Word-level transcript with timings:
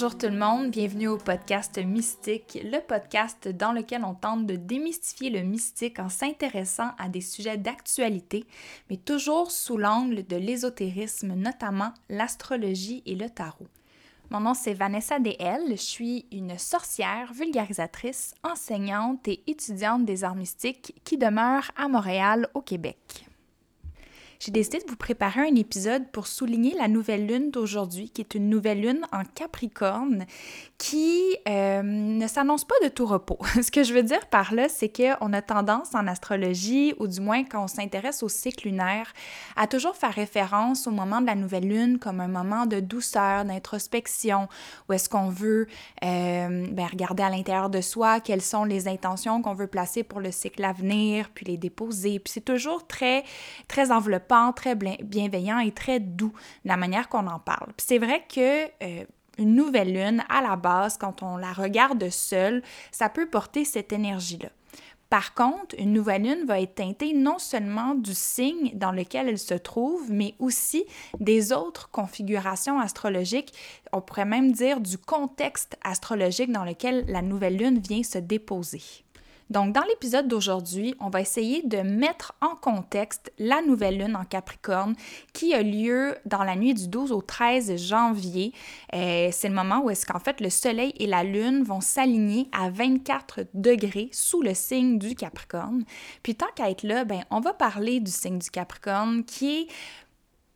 Bonjour 0.00 0.16
tout 0.16 0.28
le 0.28 0.38
monde, 0.38 0.70
bienvenue 0.70 1.08
au 1.08 1.16
podcast 1.16 1.76
Mystique, 1.84 2.56
le 2.62 2.78
podcast 2.78 3.48
dans 3.48 3.72
lequel 3.72 4.04
on 4.04 4.14
tente 4.14 4.46
de 4.46 4.54
démystifier 4.54 5.28
le 5.28 5.42
mystique 5.42 5.98
en 5.98 6.08
s'intéressant 6.08 6.90
à 6.98 7.08
des 7.08 7.20
sujets 7.20 7.56
d'actualité, 7.56 8.44
mais 8.88 8.96
toujours 8.96 9.50
sous 9.50 9.76
l'angle 9.76 10.24
de 10.24 10.36
l'ésotérisme, 10.36 11.34
notamment 11.34 11.92
l'astrologie 12.08 13.02
et 13.06 13.16
le 13.16 13.28
tarot. 13.28 13.66
Mon 14.30 14.38
nom 14.38 14.54
c'est 14.54 14.72
Vanessa 14.72 15.18
DL, 15.18 15.62
je 15.70 15.74
suis 15.74 16.26
une 16.30 16.56
sorcière, 16.58 17.32
vulgarisatrice, 17.32 18.36
enseignante 18.44 19.26
et 19.26 19.42
étudiante 19.48 20.04
des 20.04 20.22
arts 20.22 20.36
mystiques 20.36 20.94
qui 21.02 21.18
demeure 21.18 21.72
à 21.76 21.88
Montréal, 21.88 22.48
au 22.54 22.60
Québec 22.60 23.27
j'ai 24.38 24.52
décidé 24.52 24.78
de 24.78 24.84
vous 24.88 24.96
préparer 24.96 25.40
un 25.40 25.54
épisode 25.56 26.08
pour 26.12 26.28
souligner 26.28 26.74
la 26.76 26.86
nouvelle 26.86 27.26
lune 27.26 27.50
d'aujourd'hui, 27.50 28.08
qui 28.08 28.20
est 28.20 28.36
une 28.36 28.48
nouvelle 28.48 28.80
lune 28.80 29.00
en 29.12 29.22
Capricorne, 29.24 30.26
qui 30.78 31.36
euh, 31.48 31.82
ne 31.82 32.26
s'annonce 32.28 32.64
pas 32.64 32.76
de 32.84 32.88
tout 32.88 33.06
repos. 33.06 33.38
Ce 33.62 33.70
que 33.72 33.82
je 33.82 33.92
veux 33.92 34.04
dire 34.04 34.26
par 34.28 34.54
là, 34.54 34.68
c'est 34.68 34.90
qu'on 34.90 35.32
a 35.32 35.42
tendance 35.42 35.92
en 35.94 36.06
astrologie, 36.06 36.94
ou 37.00 37.08
du 37.08 37.20
moins 37.20 37.42
quand 37.42 37.64
on 37.64 37.66
s'intéresse 37.66 38.22
au 38.22 38.28
cycle 38.28 38.68
lunaire, 38.68 39.12
à 39.56 39.66
toujours 39.66 39.96
faire 39.96 40.14
référence 40.14 40.86
au 40.86 40.92
moment 40.92 41.20
de 41.20 41.26
la 41.26 41.34
nouvelle 41.34 41.66
lune 41.68 41.98
comme 41.98 42.20
un 42.20 42.28
moment 42.28 42.66
de 42.66 42.78
douceur, 42.78 43.44
d'introspection, 43.44 44.48
où 44.88 44.92
est-ce 44.92 45.08
qu'on 45.08 45.30
veut 45.30 45.66
euh, 46.04 46.66
ben, 46.70 46.86
regarder 46.86 47.24
à 47.24 47.30
l'intérieur 47.30 47.70
de 47.70 47.80
soi 47.80 48.20
quelles 48.20 48.42
sont 48.42 48.62
les 48.62 48.86
intentions 48.86 49.42
qu'on 49.42 49.54
veut 49.54 49.66
placer 49.66 50.04
pour 50.04 50.20
le 50.20 50.30
cycle 50.30 50.62
à 50.64 50.72
venir, 50.72 51.30
puis 51.34 51.44
les 51.44 51.56
déposer. 51.56 52.20
Puis 52.20 52.34
c'est 52.34 52.44
toujours 52.44 52.86
très, 52.86 53.24
très 53.66 53.90
enveloppé 53.90 54.27
très 54.54 54.74
bienveillant 54.74 55.58
et 55.58 55.72
très 55.72 56.00
doux 56.00 56.32
la 56.64 56.76
manière 56.76 57.08
qu'on 57.08 57.26
en 57.26 57.38
parle. 57.38 57.72
c'est 57.78 57.98
vrai 57.98 58.24
que 58.32 58.64
euh, 58.82 59.04
une 59.38 59.54
nouvelle 59.54 59.92
lune, 59.92 60.24
à 60.28 60.42
la 60.42 60.56
base, 60.56 60.96
quand 60.98 61.22
on 61.22 61.36
la 61.36 61.52
regarde 61.52 62.10
seule, 62.10 62.62
ça 62.90 63.08
peut 63.08 63.26
porter 63.26 63.64
cette 63.64 63.92
énergie-là. 63.92 64.48
Par 65.10 65.32
contre, 65.32 65.74
une 65.78 65.94
nouvelle 65.94 66.22
lune 66.22 66.44
va 66.46 66.60
être 66.60 66.74
teintée 66.74 67.14
non 67.14 67.38
seulement 67.38 67.94
du 67.94 68.14
signe 68.14 68.72
dans 68.74 68.92
lequel 68.92 69.28
elle 69.28 69.38
se 69.38 69.54
trouve, 69.54 70.10
mais 70.10 70.34
aussi 70.38 70.84
des 71.18 71.52
autres 71.52 71.90
configurations 71.90 72.78
astrologiques, 72.78 73.54
on 73.92 74.02
pourrait 74.02 74.26
même 74.26 74.52
dire 74.52 74.80
du 74.80 74.98
contexte 74.98 75.78
astrologique 75.82 76.52
dans 76.52 76.64
lequel 76.64 77.06
la 77.08 77.22
nouvelle 77.22 77.56
lune 77.56 77.78
vient 77.78 78.02
se 78.02 78.18
déposer. 78.18 78.82
Donc, 79.50 79.72
dans 79.72 79.82
l'épisode 79.82 80.28
d'aujourd'hui, 80.28 80.94
on 81.00 81.08
va 81.08 81.20
essayer 81.20 81.62
de 81.62 81.78
mettre 81.78 82.34
en 82.40 82.54
contexte 82.54 83.32
la 83.38 83.62
nouvelle 83.62 83.98
lune 83.98 84.16
en 84.16 84.24
Capricorne 84.24 84.94
qui 85.32 85.54
a 85.54 85.62
lieu 85.62 86.16
dans 86.26 86.44
la 86.44 86.54
nuit 86.54 86.74
du 86.74 86.88
12 86.88 87.12
au 87.12 87.22
13 87.22 87.76
janvier. 87.76 88.52
Euh, 88.94 89.30
c'est 89.32 89.48
le 89.48 89.54
moment 89.54 89.80
où 89.80 89.90
est-ce 89.90 90.04
qu'en 90.04 90.18
fait 90.18 90.40
le 90.40 90.50
Soleil 90.50 90.92
et 90.98 91.06
la 91.06 91.24
Lune 91.24 91.62
vont 91.62 91.80
s'aligner 91.80 92.48
à 92.52 92.70
24 92.70 93.46
degrés 93.54 94.10
sous 94.12 94.42
le 94.42 94.54
signe 94.54 94.98
du 94.98 95.14
Capricorne. 95.14 95.84
Puis 96.22 96.34
tant 96.34 96.46
qu'à 96.54 96.70
être 96.70 96.82
là, 96.82 97.04
ben, 97.04 97.24
on 97.30 97.40
va 97.40 97.54
parler 97.54 98.00
du 98.00 98.10
signe 98.10 98.38
du 98.38 98.50
Capricorne 98.50 99.24
qui 99.24 99.60
est 99.60 99.68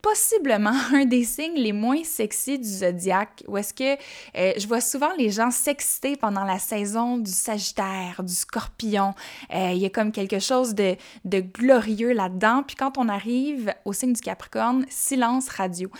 possiblement 0.02 0.74
un 0.92 1.04
des 1.04 1.24
signes 1.24 1.56
les 1.56 1.72
moins 1.72 2.02
sexy 2.04 2.58
du 2.58 2.68
zodiaque, 2.68 3.44
où 3.46 3.56
est-ce 3.56 3.72
que 3.72 3.94
euh, 4.36 4.52
je 4.56 4.66
vois 4.66 4.80
souvent 4.80 5.10
les 5.16 5.30
gens 5.30 5.50
s'exciter 5.50 6.16
pendant 6.16 6.44
la 6.44 6.58
saison 6.58 7.16
du 7.16 7.30
Sagittaire, 7.30 8.22
du 8.22 8.34
Scorpion. 8.34 9.14
Euh, 9.54 9.70
il 9.72 9.78
y 9.78 9.86
a 9.86 9.90
comme 9.90 10.12
quelque 10.12 10.40
chose 10.40 10.74
de, 10.74 10.96
glorieux 11.24 12.12
là-dedans. 12.12 12.64
Puis 12.66 12.76
quand 12.76 12.98
on 12.98 13.08
arrive 13.08 13.72
au 13.84 13.92
signe 13.92 14.12
du 14.12 14.20
Capricorne, 14.20 14.84
silence 14.90 15.48
radio. 15.48 15.90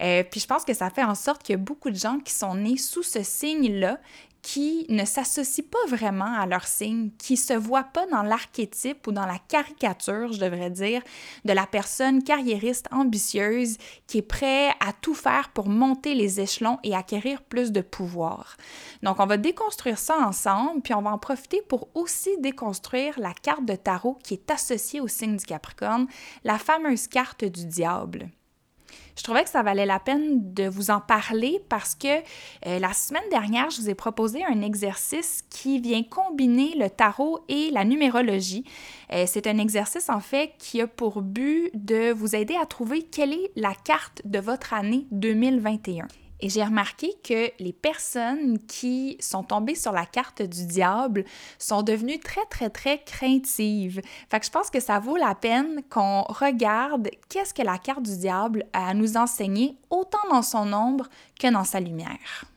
Euh, 0.00 0.24
puis 0.28 0.40
je 0.40 0.46
pense 0.46 0.64
que 0.64 0.74
ça 0.74 0.90
fait 0.90 1.04
en 1.04 1.14
sorte 1.14 1.42
qu'il 1.42 1.54
y 1.54 1.58
a 1.58 1.62
beaucoup 1.62 1.90
de 1.90 1.96
gens 1.96 2.18
qui 2.18 2.32
sont 2.32 2.56
nés 2.56 2.76
sous 2.76 3.02
ce 3.02 3.22
signe-là, 3.22 3.98
qui 4.42 4.86
ne 4.88 5.04
s'associent 5.04 5.64
pas 5.70 5.86
vraiment 5.88 6.36
à 6.38 6.46
leur 6.46 6.66
signe, 6.66 7.10
qui 7.16 7.36
se 7.36 7.52
voient 7.52 7.84
pas 7.84 8.06
dans 8.06 8.22
l'archétype 8.22 9.06
ou 9.06 9.12
dans 9.12 9.24
la 9.24 9.38
caricature, 9.38 10.32
je 10.32 10.40
devrais 10.40 10.70
dire, 10.70 11.00
de 11.44 11.52
la 11.52 11.66
personne 11.66 12.24
carriériste 12.24 12.86
ambitieuse 12.90 13.78
qui 14.08 14.18
est 14.18 14.22
prêt 14.22 14.70
à 14.80 14.92
tout 15.00 15.14
faire 15.14 15.50
pour 15.50 15.68
monter 15.68 16.14
les 16.14 16.40
échelons 16.40 16.78
et 16.82 16.94
acquérir 16.94 17.42
plus 17.42 17.70
de 17.70 17.80
pouvoir. 17.80 18.56
Donc, 19.02 19.20
on 19.20 19.26
va 19.26 19.36
déconstruire 19.36 19.98
ça 19.98 20.18
ensemble, 20.18 20.82
puis 20.82 20.94
on 20.94 21.02
va 21.02 21.10
en 21.10 21.18
profiter 21.18 21.62
pour 21.68 21.88
aussi 21.94 22.30
déconstruire 22.40 23.18
la 23.20 23.34
carte 23.34 23.64
de 23.64 23.76
tarot 23.76 24.18
qui 24.24 24.34
est 24.34 24.50
associée 24.50 25.00
au 25.00 25.08
signe 25.08 25.36
du 25.36 25.46
Capricorne, 25.46 26.08
la 26.42 26.58
fameuse 26.58 27.06
carte 27.06 27.44
du 27.44 27.64
diable 27.66 28.28
je 29.16 29.22
trouvais 29.22 29.44
que 29.44 29.50
ça 29.50 29.62
valait 29.62 29.86
la 29.86 29.98
peine 29.98 30.54
de 30.54 30.68
vous 30.68 30.90
en 30.90 31.00
parler 31.00 31.60
parce 31.68 31.94
que 31.94 32.18
euh, 32.66 32.78
la 32.78 32.92
semaine 32.92 33.22
dernière, 33.30 33.70
je 33.70 33.80
vous 33.80 33.90
ai 33.90 33.94
proposé 33.94 34.44
un 34.44 34.62
exercice 34.62 35.42
qui 35.50 35.80
vient 35.80 36.02
combiner 36.02 36.74
le 36.76 36.88
tarot 36.88 37.44
et 37.48 37.70
la 37.70 37.84
numérologie. 37.84 38.64
Euh, 39.12 39.24
c'est 39.26 39.46
un 39.46 39.58
exercice 39.58 40.08
en 40.08 40.20
fait 40.20 40.52
qui 40.58 40.80
a 40.80 40.86
pour 40.86 41.22
but 41.22 41.70
de 41.74 42.12
vous 42.12 42.34
aider 42.34 42.56
à 42.60 42.66
trouver 42.66 43.02
quelle 43.02 43.32
est 43.32 43.50
la 43.56 43.74
carte 43.74 44.22
de 44.24 44.38
votre 44.38 44.72
année 44.72 45.06
2021. 45.10 46.06
Et 46.44 46.48
j'ai 46.48 46.64
remarqué 46.64 47.14
que 47.22 47.52
les 47.62 47.72
personnes 47.72 48.58
qui 48.66 49.16
sont 49.20 49.44
tombées 49.44 49.76
sur 49.76 49.92
la 49.92 50.04
carte 50.04 50.42
du 50.42 50.66
diable 50.66 51.24
sont 51.56 51.82
devenues 51.82 52.18
très, 52.18 52.44
très, 52.50 52.68
très 52.68 52.98
craintives. 53.04 54.02
Fait 54.28 54.40
que 54.40 54.46
je 54.46 54.50
pense 54.50 54.68
que 54.68 54.80
ça 54.80 54.98
vaut 54.98 55.16
la 55.16 55.36
peine 55.36 55.82
qu'on 55.88 56.22
regarde 56.22 57.08
qu'est-ce 57.28 57.54
que 57.54 57.62
la 57.62 57.78
carte 57.78 58.02
du 58.02 58.16
diable 58.18 58.66
a 58.72 58.88
à 58.88 58.94
nous 58.94 59.16
enseigner, 59.16 59.76
autant 59.88 60.18
dans 60.30 60.42
son 60.42 60.72
ombre 60.72 61.08
que 61.38 61.46
dans 61.46 61.62
sa 61.62 61.78
lumière. 61.78 62.51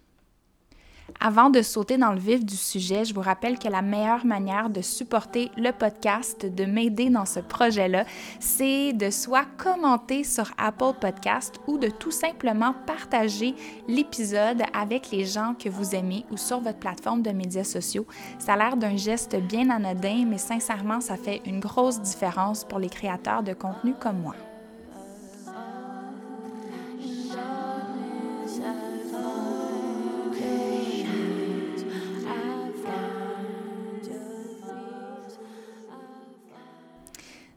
Avant 1.19 1.49
de 1.49 1.61
sauter 1.61 1.97
dans 1.97 2.11
le 2.11 2.19
vif 2.19 2.45
du 2.45 2.55
sujet, 2.55 3.05
je 3.05 3.13
vous 3.13 3.21
rappelle 3.21 3.57
que 3.57 3.67
la 3.67 3.81
meilleure 3.81 4.25
manière 4.25 4.69
de 4.69 4.81
supporter 4.81 5.49
le 5.57 5.71
podcast, 5.71 6.45
de 6.45 6.65
m'aider 6.65 7.09
dans 7.09 7.25
ce 7.25 7.39
projet-là, 7.39 8.05
c'est 8.39 8.93
de 8.93 9.09
soit 9.09 9.45
commenter 9.57 10.23
sur 10.23 10.51
Apple 10.57 10.93
Podcast 10.99 11.55
ou 11.67 11.77
de 11.77 11.87
tout 11.87 12.11
simplement 12.11 12.75
partager 12.85 13.55
l'épisode 13.87 14.61
avec 14.73 15.11
les 15.11 15.25
gens 15.25 15.55
que 15.57 15.69
vous 15.69 15.95
aimez 15.95 16.25
ou 16.31 16.37
sur 16.37 16.59
votre 16.59 16.79
plateforme 16.79 17.21
de 17.21 17.31
médias 17.31 17.63
sociaux. 17.63 18.05
Ça 18.37 18.53
a 18.53 18.57
l'air 18.57 18.77
d'un 18.77 18.97
geste 18.97 19.35
bien 19.35 19.69
anodin, 19.69 20.25
mais 20.27 20.37
sincèrement, 20.37 21.01
ça 21.01 21.17
fait 21.17 21.41
une 21.45 21.59
grosse 21.59 22.01
différence 22.01 22.65
pour 22.65 22.79
les 22.79 22.89
créateurs 22.89 23.41
de 23.41 23.53
contenu 23.53 23.93
comme 23.99 24.19
moi. 24.19 24.35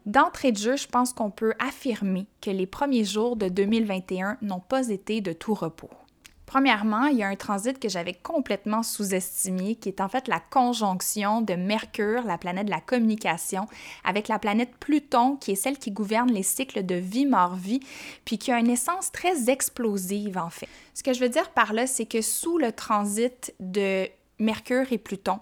D'entrée 0.09 0.51
de 0.51 0.57
jeu, 0.57 0.75
je 0.75 0.87
pense 0.87 1.13
qu'on 1.13 1.29
peut 1.29 1.53
affirmer 1.59 2.25
que 2.41 2.49
les 2.49 2.65
premiers 2.65 3.03
jours 3.03 3.35
de 3.35 3.47
2021 3.47 4.39
n'ont 4.41 4.59
pas 4.59 4.89
été 4.89 5.21
de 5.21 5.33
tout 5.33 5.53
repos. 5.53 5.91
Premièrement, 6.47 7.05
il 7.05 7.19
y 7.19 7.21
a 7.21 7.27
un 7.27 7.35
transit 7.35 7.77
que 7.77 7.89
j'avais 7.89 8.15
complètement 8.15 8.81
sous-estimé, 8.81 9.75
qui 9.75 9.87
est 9.87 10.01
en 10.01 10.09
fait 10.09 10.27
la 10.27 10.39
conjonction 10.39 11.41
de 11.41 11.53
Mercure, 11.53 12.23
la 12.23 12.39
planète 12.39 12.65
de 12.65 12.71
la 12.71 12.81
communication, 12.81 13.67
avec 14.03 14.29
la 14.29 14.39
planète 14.39 14.71
Pluton, 14.79 15.35
qui 15.35 15.51
est 15.51 15.55
celle 15.55 15.77
qui 15.77 15.91
gouverne 15.91 16.31
les 16.31 16.41
cycles 16.41 16.83
de 16.83 16.95
vie-mort-vie, 16.95 17.81
puis 18.25 18.39
qui 18.39 18.51
a 18.51 18.57
une 18.57 18.71
essence 18.71 19.11
très 19.11 19.51
explosive 19.51 20.39
en 20.39 20.49
fait. 20.49 20.67
Ce 20.95 21.03
que 21.03 21.13
je 21.13 21.19
veux 21.19 21.29
dire 21.29 21.51
par 21.51 21.71
là, 21.71 21.85
c'est 21.85 22.07
que 22.07 22.23
sous 22.23 22.57
le 22.57 22.71
transit 22.71 23.53
de 23.59 24.07
Mercure 24.39 24.91
et 24.91 24.97
Pluton, 24.97 25.39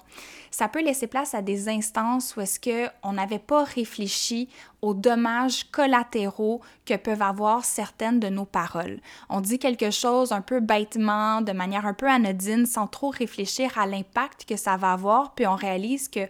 ça 0.52 0.68
peut 0.68 0.84
laisser 0.84 1.08
place 1.08 1.34
à 1.36 1.42
des 1.42 1.70
instances 1.70 2.36
où 2.36 2.42
est-ce 2.42 2.60
qu'on 2.60 3.14
n'avait 3.14 3.40
pas 3.40 3.64
réfléchi 3.64 4.50
aux 4.82 4.94
dommages 4.94 5.66
collatéraux 5.72 6.62
que 6.86 6.96
peuvent 6.96 7.22
avoir 7.22 7.64
certaines 7.64 8.20
de 8.20 8.30
nos 8.30 8.46
paroles. 8.46 9.00
On 9.30 9.42
dit 9.42 9.60
quelque 9.60 9.92
chose 9.92 10.32
un 10.32 10.42
peu 10.42 10.60
bêtement, 10.60 11.42
de 11.42 11.52
manière 11.52 11.86
un 11.86 11.94
peu 11.94 12.08
anodine, 12.08 12.66
sans 12.66 12.88
trop 12.88 13.10
réfléchir 13.10 13.78
à 13.78 13.86
l'impact 13.86 14.46
que 14.46 14.56
ça 14.56 14.78
va 14.78 14.94
avoir, 14.94 15.36
puis 15.36 15.46
on 15.46 15.56
réalise 15.56 16.10
que, 16.10 16.28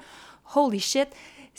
holy 0.55 0.79
shit, 0.79 1.07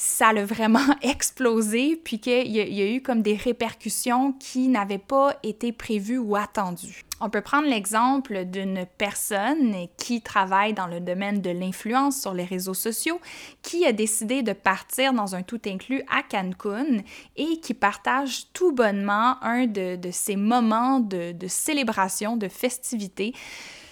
ça 0.00 0.28
a 0.28 0.44
vraiment 0.44 0.78
explosé, 1.02 1.96
puis 1.96 2.20
qu'il 2.20 2.46
y, 2.46 2.60
a 2.60 2.88
eu 2.88 3.02
comme 3.02 3.20
des 3.20 3.34
répercussions 3.34 4.32
qui 4.32 4.68
n'avaient 4.68 4.96
pas 4.96 5.34
été 5.42 5.72
prévues 5.72 6.18
ou 6.18 6.36
attendues. 6.36 7.04
On 7.20 7.30
peut 7.30 7.40
prendre 7.40 7.66
l'exemple 7.66 8.44
d'une 8.44 8.86
personne 8.96 9.74
qui 9.96 10.22
travaille 10.22 10.72
dans 10.72 10.86
le 10.86 11.00
domaine 11.00 11.40
de 11.40 11.50
l'influence 11.50 12.20
sur 12.20 12.32
les 12.32 12.44
réseaux 12.44 12.74
sociaux, 12.74 13.20
qui 13.62 13.84
a 13.86 13.92
décidé 13.92 14.44
de 14.44 14.52
partir 14.52 15.12
dans 15.12 15.34
un 15.34 15.42
tout 15.42 15.60
inclus 15.66 16.04
à 16.08 16.22
Cancun 16.22 16.98
et 17.34 17.58
qui 17.58 17.74
partage 17.74 18.52
tout 18.52 18.70
bonnement 18.70 19.42
un 19.42 19.66
de, 19.66 19.96
de 19.96 20.10
ces 20.12 20.36
moments 20.36 21.00
de, 21.00 21.32
de 21.32 21.48
célébration, 21.48 22.36
de 22.36 22.46
festivité 22.46 23.34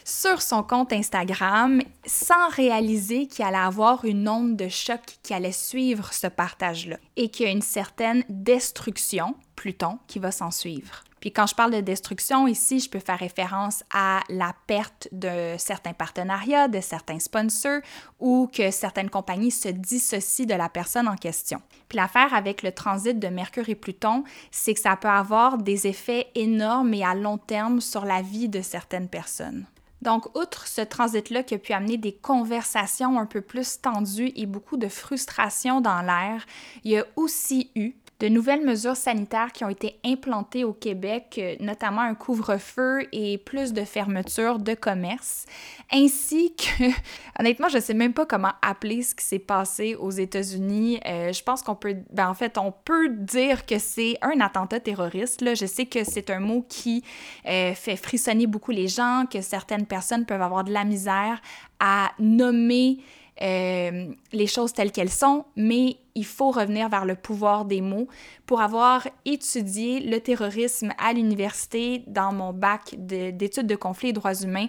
sur 0.07 0.41
son 0.41 0.63
compte 0.63 0.93
Instagram 0.93 1.83
sans 2.07 2.49
réaliser 2.51 3.27
qu'il 3.27 3.45
allait 3.45 3.57
avoir 3.57 4.05
une 4.05 4.29
onde 4.29 4.57
de 4.57 4.69
choc 4.69 5.01
qui 5.25 5.35
allait 5.35 5.51
suivre 5.51 6.15
ce 6.15 6.29
partage-là 6.29 6.97
et 7.17 7.29
qu'il 7.29 7.47
y 7.47 7.49
a 7.49 7.53
une 7.53 7.61
certaine 7.61 8.23
destruction, 8.29 9.35
Pluton, 9.57 9.99
qui 10.07 10.21
va 10.21 10.31
s'en 10.31 10.53
suivre. 10.53 11.03
Puis 11.19 11.33
quand 11.33 11.49
je 11.49 11.57
parle 11.57 11.73
de 11.73 11.81
destruction 11.81 12.47
ici, 12.47 12.79
je 12.79 12.89
peux 12.89 13.01
faire 13.01 13.19
référence 13.19 13.83
à 13.93 14.21
la 14.29 14.55
perte 14.69 15.09
de 15.11 15.57
certains 15.59 15.93
partenariats, 15.93 16.69
de 16.69 16.81
certains 16.81 17.19
sponsors 17.19 17.81
ou 18.21 18.49
que 18.53 18.71
certaines 18.71 19.11
compagnies 19.11 19.51
se 19.51 19.71
dissocient 19.71 20.47
de 20.47 20.55
la 20.55 20.69
personne 20.69 21.09
en 21.09 21.17
question. 21.17 21.61
Puis 21.89 21.97
l'affaire 21.97 22.33
avec 22.33 22.63
le 22.63 22.71
transit 22.71 23.19
de 23.19 23.27
Mercure 23.27 23.69
et 23.69 23.75
Pluton, 23.75 24.23
c'est 24.53 24.75
que 24.75 24.81
ça 24.81 24.95
peut 24.95 25.09
avoir 25.09 25.59
des 25.59 25.89
effets 25.89 26.29
énormes 26.37 26.95
et 26.95 27.05
à 27.05 27.17
long 27.17 27.39
terme 27.39 27.81
sur 27.81 28.05
la 28.05 28.23
vie 28.23 28.49
de 28.49 28.63
certaines 28.63 29.09
personnes. 29.09 29.67
Donc, 30.03 30.37
outre 30.37 30.67
ce 30.67 30.83
transit-là 30.83 31.43
qui 31.43 31.55
a 31.55 31.59
pu 31.59 31.73
amener 31.73 31.97
des 31.97 32.15
conversations 32.15 33.19
un 33.19 33.27
peu 33.27 33.41
plus 33.41 33.81
tendues 33.81 34.33
et 34.37 34.47
beaucoup 34.47 34.77
de 34.77 34.89
frustration 34.89 35.81
dans 35.81 36.03
l'air, 36.03 36.45
il 36.85 36.93
y 36.93 36.99
a 36.99 37.07
aussi 37.17 37.71
eu 37.75 37.95
de 38.19 38.29
nouvelles 38.29 38.65
mesures 38.65 38.97
sanitaires 38.97 39.53
qui 39.53 39.65
ont 39.65 39.69
été 39.69 39.99
implantées 40.05 40.65
au 40.65 40.73
Québec, 40.73 41.37
euh, 41.39 41.55
notamment 41.61 42.01
un 42.01 42.15
couvre-feu 42.15 43.07
et 43.13 43.37
plus 43.37 43.75
de 43.75 43.85
fermeture 43.85 44.59
de 44.59 44.73
commerce, 44.75 45.45
ainsi 45.93 46.55
que, 46.57 46.85
honnêtement, 47.39 47.69
je 47.69 47.77
ne 47.77 47.83
sais 47.83 47.95
même 47.95 48.15
pas 48.15 48.25
comment 48.25 48.53
appeler 48.63 49.03
ce 49.03 49.15
qui 49.15 49.25
s'est 49.25 49.39
passé 49.39 49.97
aux 49.97 50.11
États-Unis. 50.11 50.99
Euh, 51.07 51.33
je 51.33 51.43
pense 51.43 51.63
qu'on 51.63 51.75
peut, 51.75 51.97
ben 52.11 52.29
en 52.29 52.35
fait, 52.35 52.57
on 52.57 52.73
peut 52.73 53.11
dire 53.11 53.67
que 53.67 53.79
c'est 53.79 54.17
un 54.23 54.41
attentat 54.41 54.81
terroriste. 54.81 55.43
Là. 55.43 55.55
Je 55.55 55.67
sais 55.67 55.85
que 55.85 56.03
c'est 56.03 56.31
un 56.31 56.41
mot 56.41 56.65
qui 56.67 57.05
euh, 57.47 57.75
fait 57.75 57.97
frissonner 57.97 58.47
beaucoup 58.47 58.71
les 58.71 58.89
gens, 58.89 59.25
que 59.31 59.43
certaines 59.43 59.87
personnes 59.87 60.25
peuvent 60.25 60.43
avoir 60.43 60.65
de 60.65 60.73
la 60.73 60.85
misère 60.85 61.43
à 61.81 62.13
nommer 62.19 62.99
euh, 63.43 64.07
les 64.33 64.47
choses 64.47 64.73
telles 64.73 64.93
qu'elles 64.93 65.11
sont, 65.11 65.45
mais 65.57 65.97
il 66.15 66.25
faut 66.25 66.51
revenir 66.51 66.89
vers 66.89 67.05
le 67.05 67.15
pouvoir 67.15 67.65
des 67.65 67.81
mots. 67.81 68.09
Pour 68.47 68.61
avoir 68.61 69.07
étudié 69.25 70.01
le 70.01 70.21
terrorisme 70.21 70.93
à 70.99 71.13
l'université 71.13 72.03
dans 72.07 72.33
mon 72.33 72.53
bac 72.53 72.95
d'études 72.97 73.67
de 73.67 73.77
conflits 73.77 74.09
et 74.09 74.13
droits 74.13 74.35
humains, 74.35 74.69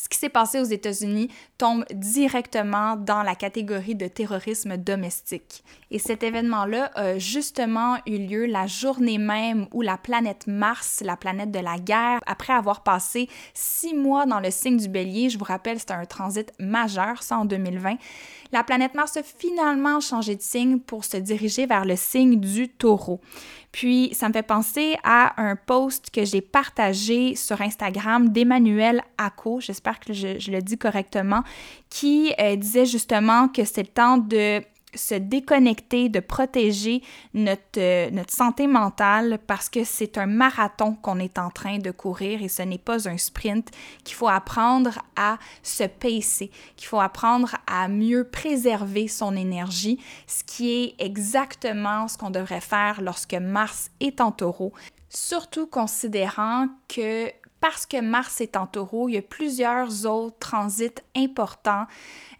ce 0.00 0.08
qui 0.08 0.18
s'est 0.18 0.28
passé 0.28 0.60
aux 0.60 0.64
États-Unis 0.64 1.28
tombe 1.58 1.84
directement 1.92 2.96
dans 2.96 3.22
la 3.22 3.34
catégorie 3.34 3.94
de 3.94 4.06
terrorisme 4.06 4.76
domestique. 4.76 5.64
Et 5.90 5.98
cet 5.98 6.22
événement-là 6.22 6.90
a 6.94 7.18
justement 7.18 7.96
eu 8.06 8.18
lieu 8.18 8.46
la 8.46 8.66
journée 8.66 9.18
même 9.18 9.66
où 9.72 9.82
la 9.82 9.98
planète 9.98 10.46
Mars, 10.46 11.02
la 11.04 11.16
planète 11.16 11.50
de 11.50 11.58
la 11.58 11.78
guerre, 11.78 12.20
après 12.26 12.52
avoir 12.52 12.82
passé 12.82 13.28
six 13.54 13.94
mois 13.94 14.26
dans 14.26 14.40
le 14.40 14.50
signe 14.50 14.76
du 14.76 14.88
bélier, 14.88 15.30
je 15.30 15.38
vous 15.38 15.44
rappelle, 15.44 15.78
c'était 15.78 15.94
un 15.94 16.04
transit 16.04 16.52
majeur, 16.58 17.22
ça 17.22 17.38
en 17.38 17.44
2020, 17.44 17.96
la 18.52 18.64
planète 18.64 18.94
Mars 18.94 19.16
a 19.16 19.22
finalement 19.22 20.00
changé 20.00 20.36
de 20.36 20.42
signe 20.42 20.78
pour 20.78 21.04
se 21.04 21.16
diriger 21.16 21.66
vers 21.66 21.84
le 21.84 21.96
signe 21.96 22.40
du 22.40 22.68
taureau. 22.68 23.20
Puis, 23.72 24.10
ça 24.14 24.28
me 24.28 24.32
fait 24.32 24.42
penser 24.42 24.96
à 25.04 25.40
un 25.40 25.54
post 25.54 26.10
que 26.10 26.24
j'ai 26.24 26.40
partagé 26.40 27.34
sur 27.34 27.60
Instagram 27.60 28.30
d'Emmanuel 28.30 29.02
Acco, 29.18 29.60
j'espère 29.60 30.00
que 30.00 30.12
je, 30.12 30.50
le 30.50 30.60
dis 30.60 30.78
correctement, 30.78 31.42
qui 31.90 32.32
euh, 32.40 32.56
disait 32.56 32.86
justement 32.86 33.48
que 33.48 33.64
c'est 33.64 33.82
le 33.82 33.88
temps 33.88 34.16
de 34.16 34.62
se 34.94 35.14
déconnecter, 35.14 36.08
de 36.08 36.20
protéger 36.20 37.02
notre, 37.34 37.78
euh, 37.78 38.10
notre 38.10 38.32
santé 38.32 38.66
mentale 38.66 39.38
parce 39.46 39.68
que 39.68 39.84
c'est 39.84 40.18
un 40.18 40.26
marathon 40.26 40.94
qu'on 40.94 41.18
est 41.18 41.38
en 41.38 41.50
train 41.50 41.78
de 41.78 41.90
courir 41.90 42.42
et 42.42 42.48
ce 42.48 42.62
n'est 42.62 42.78
pas 42.78 43.08
un 43.08 43.18
sprint, 43.18 43.70
qu'il 44.04 44.14
faut 44.14 44.28
apprendre 44.28 44.98
à 45.16 45.38
se 45.62 45.84
pacer, 45.84 46.50
qu'il 46.76 46.88
faut 46.88 47.00
apprendre 47.00 47.56
à 47.66 47.88
mieux 47.88 48.24
préserver 48.24 49.08
son 49.08 49.36
énergie, 49.36 49.98
ce 50.26 50.42
qui 50.44 50.70
est 50.70 50.94
exactement 50.98 52.08
ce 52.08 52.16
qu'on 52.16 52.30
devrait 52.30 52.60
faire 52.60 53.00
lorsque 53.02 53.34
Mars 53.34 53.90
est 54.00 54.20
en 54.20 54.32
taureau, 54.32 54.72
surtout 55.08 55.66
considérant 55.66 56.68
que 56.88 57.30
parce 57.60 57.86
que 57.86 58.00
Mars 58.00 58.40
est 58.40 58.56
en 58.56 58.66
taureau, 58.66 59.08
il 59.08 59.14
y 59.14 59.18
a 59.18 59.22
plusieurs 59.22 60.06
autres 60.06 60.38
transits 60.38 61.02
importants, 61.16 61.86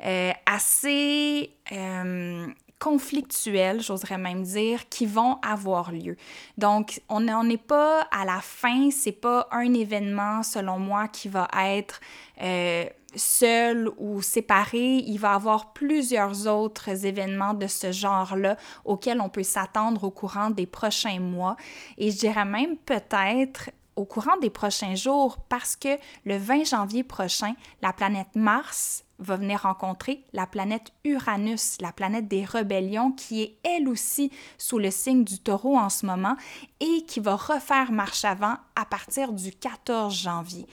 euh, 0.05 0.33
assez 0.47 1.51
euh, 1.73 2.47
conflictuels, 2.79 3.81
j'oserais 3.81 4.19
même 4.19 4.43
dire, 4.43 4.89
qui 4.89 5.07
vont 5.07 5.39
avoir 5.43 5.91
lieu. 5.93 6.17
Donc, 6.57 7.01
on 7.09 7.21
n'en 7.21 7.49
est 7.49 7.63
pas 7.63 8.03
à 8.13 8.25
la 8.25 8.41
fin, 8.41 8.91
c'est 8.91 9.13
pas 9.13 9.49
un 9.51 9.75
événement, 9.75 10.43
selon 10.43 10.79
moi, 10.79 11.09
qui 11.09 11.29
va 11.29 11.49
être 11.57 12.01
euh, 12.41 12.85
seul 13.17 13.91
ou 13.99 14.23
séparé. 14.23 15.03
Il 15.07 15.19
va 15.19 15.33
y 15.33 15.35
avoir 15.35 15.73
plusieurs 15.73 16.47
autres 16.47 17.05
événements 17.05 17.55
de 17.55 17.67
ce 17.67 17.91
genre-là 17.91 18.57
auxquels 18.85 19.21
on 19.21 19.29
peut 19.29 19.43
s'attendre 19.43 20.05
au 20.05 20.11
courant 20.11 20.51
des 20.51 20.67
prochains 20.67 21.21
mois. 21.21 21.57
Et 21.97 22.11
je 22.13 22.19
dirais 22.19 22.45
même 22.45 22.77
peut-être 22.77 23.71
au 23.99 24.05
courant 24.05 24.37
des 24.41 24.49
prochains 24.49 24.95
jours 24.95 25.39
parce 25.49 25.75
que 25.75 25.99
le 26.25 26.39
20 26.39 26.65
janvier 26.65 27.03
prochain, 27.03 27.55
la 27.83 27.93
planète 27.93 28.29
Mars 28.37 29.05
va 29.19 29.35
venir 29.35 29.63
rencontrer 29.63 30.23
la 30.33 30.47
planète 30.47 30.93
Uranus, 31.05 31.79
la 31.81 31.91
planète 31.91 32.29
des 32.29 32.45
rébellions, 32.45 33.11
qui 33.11 33.43
est 33.43 33.59
elle 33.65 33.89
aussi 33.89 34.31
sous 34.57 34.79
le 34.79 34.93
signe 34.93 35.25
du 35.25 35.41
taureau 35.41 35.77
en 35.77 35.89
ce 35.89 36.07
moment 36.07 36.37
et 36.79 37.05
qui 37.09 37.19
va 37.19 37.35
refaire 37.35 37.91
marche 37.91 38.25
avant 38.25 38.55
à 38.77 38.85
partir 38.85 39.33
du 39.33 39.51
14 39.51 40.15
janvier. 40.15 40.67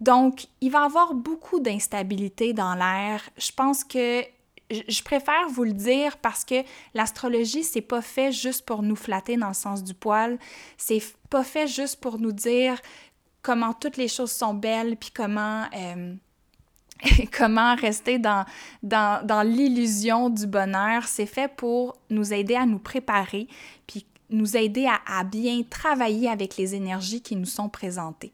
Donc, 0.00 0.46
il 0.60 0.70
va 0.70 0.82
y 0.82 0.84
avoir 0.84 1.14
beaucoup 1.14 1.58
d'instabilité 1.58 2.52
dans 2.52 2.76
l'air. 2.76 3.28
Je 3.36 3.50
pense 3.50 3.82
que 3.82 4.22
je 4.70 5.02
préfère 5.02 5.48
vous 5.48 5.64
le 5.64 5.72
dire 5.72 6.18
parce 6.18 6.44
que 6.44 6.62
l'astrologie, 6.94 7.64
c'est 7.64 7.80
pas 7.80 8.02
fait 8.02 8.32
juste 8.32 8.66
pour 8.66 8.82
nous 8.82 8.96
flatter 8.96 9.36
dans 9.36 9.48
le 9.48 9.54
sens 9.54 9.82
du 9.82 9.94
poil. 9.94 10.38
C'est 10.76 11.02
pas 11.30 11.44
fait 11.44 11.66
juste 11.66 12.00
pour 12.00 12.18
nous 12.18 12.32
dire 12.32 12.78
comment 13.42 13.72
toutes 13.72 13.96
les 13.96 14.08
choses 14.08 14.32
sont 14.32 14.54
belles, 14.54 14.96
puis 14.96 15.10
comment, 15.14 15.64
euh, 15.74 16.14
comment 17.36 17.74
rester 17.76 18.18
dans, 18.18 18.44
dans, 18.82 19.24
dans 19.26 19.42
l'illusion 19.42 20.28
du 20.28 20.46
bonheur. 20.46 21.04
C'est 21.04 21.26
fait 21.26 21.48
pour 21.48 21.96
nous 22.10 22.32
aider 22.32 22.54
à 22.54 22.66
nous 22.66 22.78
préparer, 22.78 23.48
puis 23.86 24.04
nous 24.30 24.58
aider 24.58 24.86
à, 24.86 25.00
à 25.06 25.24
bien 25.24 25.62
travailler 25.62 26.28
avec 26.28 26.58
les 26.58 26.74
énergies 26.74 27.22
qui 27.22 27.36
nous 27.36 27.46
sont 27.46 27.70
présentées. 27.70 28.32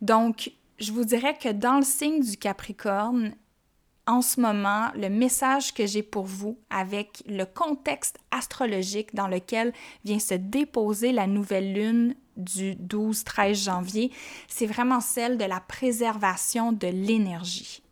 Donc, 0.00 0.50
je 0.78 0.92
vous 0.92 1.04
dirais 1.04 1.36
que 1.36 1.50
dans 1.50 1.76
le 1.76 1.84
signe 1.84 2.20
du 2.20 2.38
Capricorne, 2.38 3.34
en 4.06 4.20
ce 4.20 4.40
moment, 4.40 4.90
le 4.94 5.08
message 5.08 5.72
que 5.72 5.86
j'ai 5.86 6.02
pour 6.02 6.24
vous 6.24 6.58
avec 6.70 7.22
le 7.26 7.44
contexte 7.44 8.18
astrologique 8.30 9.14
dans 9.14 9.28
lequel 9.28 9.72
vient 10.04 10.18
se 10.18 10.34
déposer 10.34 11.12
la 11.12 11.26
nouvelle 11.26 11.72
lune 11.72 12.14
du 12.36 12.74
12-13 12.74 13.64
janvier, 13.64 14.10
c'est 14.48 14.66
vraiment 14.66 15.00
celle 15.00 15.38
de 15.38 15.44
la 15.44 15.60
préservation 15.60 16.72
de 16.72 16.88
l'énergie. 16.88 17.82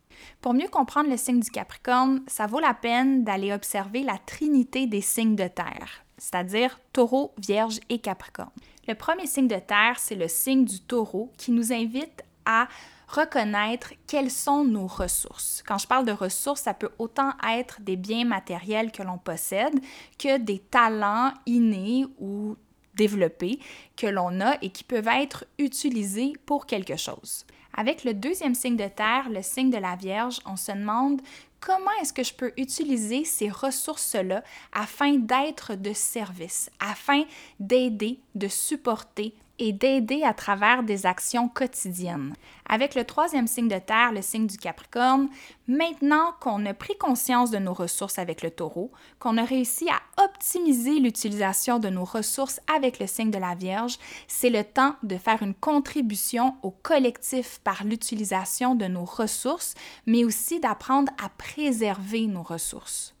Pour 0.41 0.53
mieux 0.53 0.67
comprendre 0.67 1.09
le 1.09 1.17
signe 1.17 1.39
du 1.39 1.49
Capricorne, 1.49 2.21
ça 2.27 2.47
vaut 2.47 2.59
la 2.59 2.73
peine 2.73 3.23
d'aller 3.23 3.53
observer 3.53 4.03
la 4.03 4.17
trinité 4.17 4.87
des 4.87 5.01
signes 5.01 5.35
de 5.35 5.47
terre, 5.47 6.03
c'est-à-dire 6.17 6.79
taureau, 6.91 7.33
vierge 7.37 7.79
et 7.89 7.99
capricorne. 7.99 8.51
Le 8.87 8.95
premier 8.95 9.25
signe 9.25 9.47
de 9.47 9.59
terre, 9.59 9.95
c'est 9.97 10.15
le 10.15 10.27
signe 10.27 10.65
du 10.65 10.81
taureau 10.81 11.31
qui 11.37 11.51
nous 11.51 11.71
invite 11.71 12.23
à 12.45 12.67
reconnaître 13.07 13.93
quelles 14.07 14.31
sont 14.31 14.63
nos 14.63 14.87
ressources. 14.87 15.63
Quand 15.65 15.77
je 15.77 15.87
parle 15.87 16.05
de 16.05 16.11
ressources, 16.11 16.61
ça 16.61 16.73
peut 16.73 16.91
autant 16.99 17.31
être 17.47 17.81
des 17.81 17.95
biens 17.95 18.25
matériels 18.25 18.91
que 18.91 19.03
l'on 19.03 19.17
possède 19.17 19.79
que 20.17 20.37
des 20.37 20.59
talents 20.59 21.33
innés 21.45 22.05
ou 22.19 22.55
développés 22.95 23.59
que 23.97 24.07
l'on 24.07 24.39
a 24.39 24.57
et 24.61 24.69
qui 24.69 24.83
peuvent 24.83 25.07
être 25.07 25.45
utilisés 25.57 26.33
pour 26.45 26.65
quelque 26.65 26.95
chose. 26.95 27.45
Avec 27.75 28.03
le 28.03 28.13
deuxième 28.13 28.53
signe 28.53 28.77
de 28.77 28.87
terre, 28.87 29.29
le 29.29 29.41
signe 29.41 29.71
de 29.71 29.77
la 29.77 29.95
Vierge, 29.95 30.39
on 30.45 30.55
se 30.55 30.71
demande 30.71 31.21
comment 31.59 31.91
est-ce 32.01 32.13
que 32.13 32.23
je 32.23 32.33
peux 32.33 32.53
utiliser 32.57 33.25
ces 33.25 33.49
ressources-là 33.49 34.43
afin 34.73 35.15
d'être 35.15 35.75
de 35.75 35.93
service, 35.93 36.69
afin 36.79 37.23
d'aider, 37.59 38.19
de 38.35 38.47
supporter, 38.47 39.33
et 39.59 39.71
d'aider 39.71 40.23
à 40.23 40.33
travers 40.33 40.83
des 40.83 41.05
actions 41.05 41.47
quotidiennes. 41.47 42.33
Avec 42.67 42.95
le 42.95 43.03
troisième 43.03 43.47
signe 43.47 43.67
de 43.67 43.77
terre, 43.77 44.11
le 44.11 44.21
signe 44.21 44.47
du 44.47 44.57
Capricorne, 44.57 45.29
maintenant 45.67 46.33
qu'on 46.39 46.65
a 46.65 46.73
pris 46.73 46.97
conscience 46.97 47.51
de 47.51 47.59
nos 47.59 47.73
ressources 47.73 48.17
avec 48.17 48.41
le 48.41 48.51
taureau, 48.51 48.91
qu'on 49.19 49.37
a 49.37 49.43
réussi 49.43 49.87
à 49.89 50.23
optimiser 50.23 50.99
l'utilisation 50.99 51.79
de 51.79 51.89
nos 51.89 52.05
ressources 52.05 52.61
avec 52.75 52.99
le 52.99 53.07
signe 53.07 53.31
de 53.31 53.37
la 53.37 53.55
Vierge, 53.55 53.97
c'est 54.27 54.49
le 54.49 54.63
temps 54.63 54.95
de 55.03 55.17
faire 55.17 55.43
une 55.43 55.53
contribution 55.53 56.55
au 56.63 56.71
collectif 56.71 57.59
par 57.63 57.83
l'utilisation 57.83 58.75
de 58.75 58.85
nos 58.85 59.05
ressources, 59.05 59.75
mais 60.05 60.23
aussi 60.23 60.59
d'apprendre 60.59 61.11
à 61.23 61.29
préserver 61.29 62.27
nos 62.27 62.43
ressources. 62.43 63.13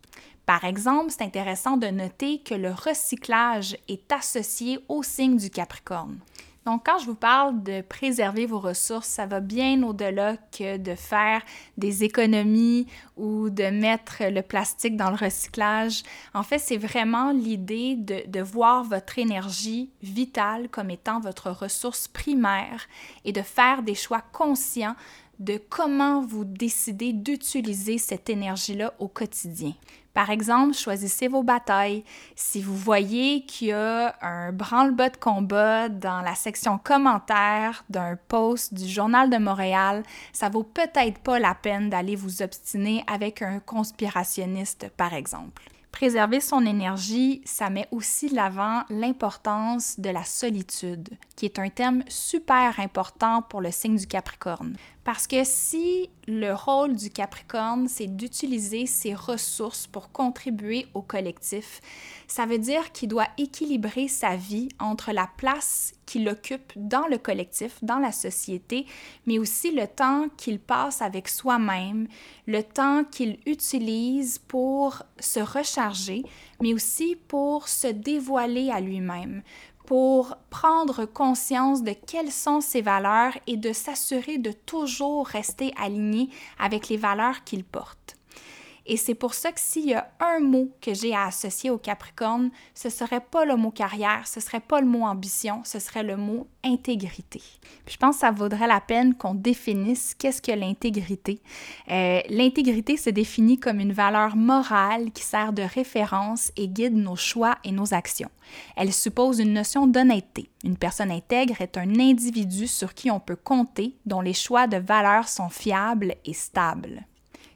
Par 0.45 0.65
exemple, 0.65 1.11
c'est 1.11 1.23
intéressant 1.23 1.77
de 1.77 1.87
noter 1.87 2.39
que 2.39 2.53
le 2.53 2.71
recyclage 2.71 3.77
est 3.87 4.11
associé 4.11 4.79
au 4.89 5.01
signe 5.03 5.37
du 5.37 5.49
Capricorne. 5.49 6.19
Donc, 6.65 6.85
quand 6.85 6.97
je 6.97 7.05
vous 7.05 7.15
parle 7.15 7.61
de 7.61 7.81
préserver 7.81 8.45
vos 8.45 8.59
ressources, 8.59 9.07
ça 9.07 9.25
va 9.25 9.41
bien 9.41 9.83
au-delà 9.83 10.37
que 10.37 10.77
de 10.77 10.95
faire 10.95 11.41
des 11.77 12.05
économies 12.05 12.87
ou 13.17 13.49
de 13.49 13.65
mettre 13.65 14.23
le 14.29 14.41
plastique 14.41 14.95
dans 14.95 15.09
le 15.09 15.17
recyclage. 15.17 16.03
En 16.33 16.43
fait, 16.43 16.59
c'est 16.59 16.77
vraiment 16.77 17.31
l'idée 17.31 17.95
de, 17.97 18.23
de, 18.27 18.41
voir 18.41 18.85
votre 18.85 19.19
énergie 19.19 19.89
vitale 20.01 20.69
comme 20.69 20.89
étant 20.89 21.19
votre 21.19 21.51
ressource 21.51 22.07
primaire 22.07 22.87
et 23.25 23.33
de 23.33 23.41
faire 23.41 23.83
des 23.83 23.95
choix 23.95 24.21
conscients 24.31 24.95
de 25.39 25.59
comment 25.69 26.21
vous 26.21 26.45
décidez 26.45 27.13
d'utiliser 27.13 27.97
cette 27.97 28.29
énergie-là 28.29 28.93
au 28.99 29.07
quotidien. 29.07 29.73
Par 30.13 30.29
exemple, 30.29 30.75
choisissez 30.75 31.27
vos 31.27 31.41
batailles. 31.41 32.03
Si 32.35 32.61
vous 32.61 32.75
voyez 32.75 33.45
qu'il 33.45 33.69
y 33.69 33.71
a 33.71 34.15
un 34.21 34.51
branle-bas 34.51 35.09
de 35.09 35.17
combat 35.17 35.89
dans 35.89 36.21
la 36.21 36.35
section 36.35 36.77
commentaires 36.77 37.83
d'un 37.89 38.15
post 38.27 38.75
du 38.75 38.87
Journal 38.87 39.29
de 39.31 39.37
Montréal, 39.37 40.03
ça 40.31 40.49
vaut 40.49 40.63
peut-être 40.63 41.19
pas 41.19 41.39
la 41.39 41.55
peine 41.55 41.89
d'aller 41.89 42.15
vous 42.15 42.43
obstiner 42.43 43.03
avec 43.07 43.41
un 43.41 43.59
conspirationniste, 43.59 44.89
par 44.95 45.13
exemple. 45.13 45.63
Préserver 45.91 46.39
son 46.39 46.65
énergie, 46.65 47.41
ça 47.45 47.69
met 47.69 47.87
aussi 47.91 48.27
l'avant 48.29 48.83
l'importance 48.89 49.99
de 49.99 50.09
la 50.09 50.23
solitude, 50.23 51.09
qui 51.35 51.45
est 51.45 51.59
un 51.59 51.69
thème 51.69 52.03
super 52.07 52.79
important 52.79 53.43
pour 53.43 53.61
le 53.61 53.69
signe 53.69 53.97
du 53.97 54.07
Capricorne. 54.07 54.75
Parce 55.03 55.27
que 55.27 55.43
si 55.43 56.09
le 56.27 56.53
rôle 56.53 56.95
du 56.95 57.09
Capricorne, 57.09 57.89
c'est 57.89 58.07
d'utiliser 58.07 58.85
ses 58.85 59.13
ressources 59.13 59.85
pour 59.85 60.11
contribuer 60.13 60.87
au 60.93 61.01
collectif, 61.01 61.81
ça 62.27 62.45
veut 62.45 62.57
dire 62.57 62.93
qu'il 62.93 63.09
doit 63.09 63.27
équilibrer 63.37 64.07
sa 64.07 64.37
vie 64.37 64.69
entre 64.79 65.11
la 65.11 65.29
place 65.37 65.93
qu'il 66.05 66.27
occupe 66.29 66.71
dans 66.77 67.07
le 67.07 67.17
collectif, 67.17 67.83
dans 67.83 67.99
la 67.99 68.13
société, 68.13 68.85
mais 69.25 69.39
aussi 69.39 69.71
le 69.71 69.87
temps 69.87 70.27
qu'il 70.37 70.59
passe 70.59 71.01
avec 71.01 71.27
soi-même, 71.27 72.07
le 72.47 72.63
temps 72.63 73.03
qu'il 73.03 73.39
utilise 73.45 74.39
pour 74.39 75.03
se 75.19 75.41
recharger, 75.41 76.23
mais 76.61 76.73
aussi 76.73 77.17
pour 77.27 77.67
se 77.67 77.87
dévoiler 77.87 78.71
à 78.71 78.79
lui-même, 78.79 79.43
pour 79.85 80.35
prendre 80.49 81.05
conscience 81.05 81.83
de 81.83 81.93
quelles 81.93 82.31
sont 82.31 82.61
ses 82.61 82.81
valeurs 82.81 83.33
et 83.47 83.57
de 83.57 83.73
s'assurer 83.73 84.37
de 84.37 84.51
toujours 84.51 85.27
rester 85.27 85.73
aligné 85.77 86.29
avec 86.59 86.89
les 86.89 86.97
valeurs 86.97 87.43
qu'il 87.43 87.63
porte. 87.63 88.15
Et 88.85 88.97
c'est 88.97 89.15
pour 89.15 89.33
ça 89.33 89.51
que 89.51 89.59
s'il 89.59 89.85
y 89.85 89.93
a 89.93 90.09
un 90.19 90.39
mot 90.39 90.69
que 90.81 90.93
j'ai 90.93 91.15
à 91.15 91.25
associer 91.25 91.69
au 91.69 91.77
Capricorne, 91.77 92.51
ce 92.73 92.89
serait 92.89 93.21
pas 93.21 93.45
le 93.45 93.55
mot 93.55 93.71
carrière, 93.71 94.27
ce 94.27 94.41
serait 94.41 94.59
pas 94.59 94.81
le 94.81 94.87
mot 94.87 95.03
ambition, 95.03 95.61
ce 95.63 95.79
serait 95.79 96.03
le 96.03 96.17
mot 96.17 96.47
intégrité. 96.65 97.41
Je 97.87 97.95
pense 97.95 98.15
que 98.15 98.21
ça 98.21 98.31
vaudrait 98.31 98.67
la 98.67 98.81
peine 98.81 99.15
qu'on 99.15 99.35
définisse 99.35 100.15
qu'est-ce 100.15 100.41
que 100.41 100.51
l'intégrité. 100.51 101.41
Euh, 101.89 102.19
l'intégrité 102.29 102.97
se 102.97 103.09
définit 103.09 103.57
comme 103.57 103.79
une 103.79 103.93
valeur 103.93 104.35
morale 104.35 105.11
qui 105.11 105.23
sert 105.23 105.53
de 105.53 105.63
référence 105.63 106.51
et 106.57 106.67
guide 106.67 106.95
nos 106.95 107.15
choix 107.15 107.57
et 107.63 107.71
nos 107.71 107.93
actions. 107.93 108.31
Elle 108.75 108.91
suppose 108.91 109.39
une 109.39 109.53
notion 109.53 109.87
d'honnêteté. 109.87 110.49
Une 110.65 110.77
personne 110.77 111.11
intègre 111.11 111.61
est 111.61 111.77
un 111.77 111.99
individu 111.99 112.67
sur 112.67 112.93
qui 112.93 113.09
on 113.11 113.19
peut 113.19 113.37
compter, 113.37 113.95
dont 114.05 114.21
les 114.21 114.33
choix 114.33 114.67
de 114.67 114.77
valeurs 114.77 115.29
sont 115.29 115.49
fiables 115.49 116.15
et 116.25 116.33
stables 116.33 117.05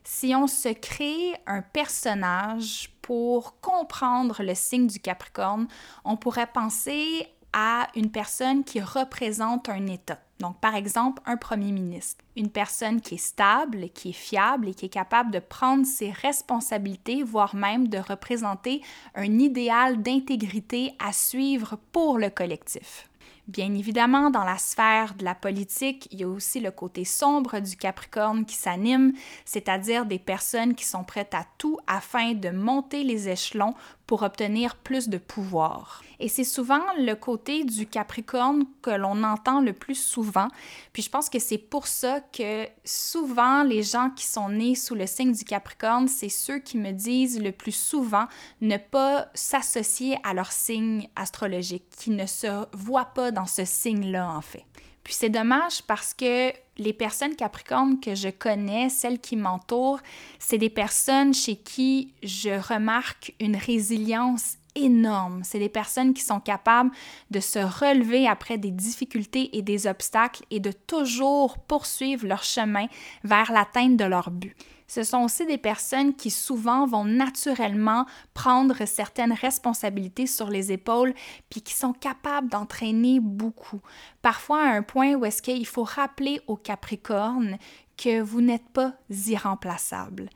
si 0.10 0.34
on 0.34 0.48
se 0.48 0.70
crée 0.70 1.36
un 1.48 1.62
personnage 1.62 2.90
pour 3.02 3.60
comprendre 3.60 4.42
le 4.42 4.56
signe 4.56 4.88
du 4.88 5.02
Capricorne, 5.02 5.68
on 6.06 6.16
pourrait 6.16 6.48
penser 6.48 7.28
à 7.52 7.90
une 7.94 8.10
personne 8.10 8.64
qui 8.64 8.80
représente 8.80 9.68
un 9.68 9.86
État. 9.86 10.20
Donc, 10.40 10.62
par 10.62 10.76
exemple, 10.76 11.22
un 11.26 11.36
premier 11.36 11.74
ministre. 11.74 12.24
Une 12.38 12.50
personne 12.50 13.02
qui 13.02 13.16
est 13.16 13.18
stable, 13.18 13.90
qui 13.90 14.10
est 14.10 14.14
fiable 14.14 14.70
et 14.70 14.74
qui 14.74 14.86
est 14.86 14.90
capable 14.90 15.32
de 15.32 15.40
prendre 15.40 15.86
ses 15.86 16.12
responsabilités, 16.12 17.22
voire 17.22 17.54
même 17.54 17.90
de 17.90 17.98
représenter 17.98 18.82
un 19.14 19.40
idéal 19.40 20.02
d'intégrité 20.02 20.94
à 21.00 21.12
suivre 21.12 21.78
pour 21.92 22.18
le 22.18 22.30
collectif. 22.30 23.10
Bien 23.48 23.74
évidemment, 23.74 24.30
dans 24.30 24.44
la 24.44 24.58
sphère 24.58 25.16
de 25.16 25.24
la 25.24 25.34
politique, 25.34 26.10
il 26.12 26.20
y 26.20 26.24
a 26.26 26.28
aussi 26.28 26.60
le 26.60 26.70
côté 26.70 27.06
sombre 27.06 27.60
du 27.62 27.78
Capricorne 27.78 28.44
qui 28.46 28.56
s'anime, 28.56 29.14
c'est-à-dire 29.46 30.06
des 30.06 30.20
personnes 30.20 30.76
qui 30.76 30.84
sont 30.84 31.06
prêtes 31.06 31.34
à 31.34 31.46
tout 31.58 31.80
afin 31.88 32.34
de 32.34 32.50
monter 32.50 33.06
les 33.06 33.30
échelons 33.30 33.74
pour 34.08 34.24
obtenir 34.24 34.78
plus 34.78 35.10
de 35.10 35.18
pouvoir. 35.18 36.02
Et 36.20 36.30
c'est 36.30 36.46
souvent 36.46 36.82
le 36.98 37.14
côté 37.14 37.64
du 37.66 37.86
Capricorne 37.86 38.64
que 38.82 38.90
l'on 38.90 39.22
entend 39.24 39.60
le 39.62 39.74
plus 39.74 39.96
souvent. 39.96 40.48
Puis 40.94 41.04
je 41.04 41.10
pense 41.10 41.30
que 41.30 41.40
c'est 41.40 41.58
pour 41.58 41.86
ça 41.88 42.22
que 42.22 42.66
souvent 42.86 43.64
les 43.64 43.84
gens 43.84 44.10
qui 44.10 44.26
sont 44.26 44.50
nés 44.50 44.76
sous 44.76 44.96
le 44.96 45.06
signe 45.06 45.34
du 45.34 45.44
Capricorne, 45.44 46.08
c'est 46.08 46.30
ceux 46.30 46.60
qui 46.60 46.78
me 46.78 46.92
disent 46.92 47.40
le 47.40 47.52
plus 47.52 47.76
souvent 47.76 48.26
ne 48.62 48.78
pas 48.78 49.28
s'associer 49.34 50.18
à 50.24 50.34
leur 50.34 50.52
signe 50.52 51.08
astrologique, 51.16 51.90
qui 51.98 52.10
ne 52.10 52.26
se 52.26 52.66
voient 52.74 53.14
pas 53.14 53.32
dans 53.32 53.46
ce 53.46 53.66
signe-là 53.66 54.32
en 54.32 54.42
fait. 54.42 54.66
Puis 55.04 55.14
c'est 55.14 55.30
dommage 55.30 55.84
parce 55.84 56.14
que 56.14 56.52
les 56.78 56.94
personnes 56.94 57.36
Capricorne 57.36 58.00
que 58.00 58.16
je 58.16 58.30
connais, 58.30 58.90
celles 58.90 59.20
qui 59.20 59.36
m'entourent, 59.36 60.00
c'est 60.40 60.58
des 60.58 60.70
personnes 60.70 61.34
chez 61.34 61.56
qui 61.56 62.14
je 62.24 62.60
remarque 62.74 63.34
une 63.40 63.56
résilience 63.56 64.58
énorme. 64.76 65.42
C'est 65.44 65.60
des 65.60 65.70
personnes 65.70 66.14
qui 66.14 66.22
sont 66.22 66.40
capables 66.40 66.92
de 67.32 67.40
se 67.40 67.60
relever 67.60 68.28
après 68.28 68.58
des 68.58 68.72
difficultés 68.72 69.58
et 69.58 69.62
des 69.62 69.88
obstacles 69.88 70.44
et 70.52 70.60
de 70.60 70.72
toujours 70.72 71.58
poursuivre 71.58 72.28
leur 72.28 72.44
chemin 72.44 72.88
vers 73.24 73.52
l'atteinte 73.52 73.98
de 73.98 74.06
leur 74.06 74.30
but 74.30 74.56
ce 74.88 75.04
sont 75.04 75.20
aussi 75.20 75.46
des 75.46 75.58
personnes 75.58 76.14
qui 76.16 76.32
souvent 76.32 76.86
vont 76.86 77.04
naturellement 77.04 78.06
prendre 78.34 78.86
certaines 78.86 79.34
responsabilités 79.34 80.28
sur 80.28 80.50
les 80.50 80.72
épaules, 80.72 81.14
puis 81.50 81.62
qui 81.62 81.74
sont 81.74 81.94
capables 81.94 82.50
d'entraîner 82.50 83.20
beaucoup. 83.20 83.82
Parfois 84.22 84.62
à 84.62 84.72
un 84.72 84.82
point 84.82 85.16
où 85.16 85.26
est-ce 85.26 85.42
qu'il 85.42 85.68
faut 85.68 85.84
rappeler 85.84 86.42
au 86.48 86.56
Capricorne 86.56 87.58
que 87.98 88.22
vous 88.22 88.42
n'êtes 88.42 88.68
pas 88.70 88.94
irremplaçable. 89.10 90.30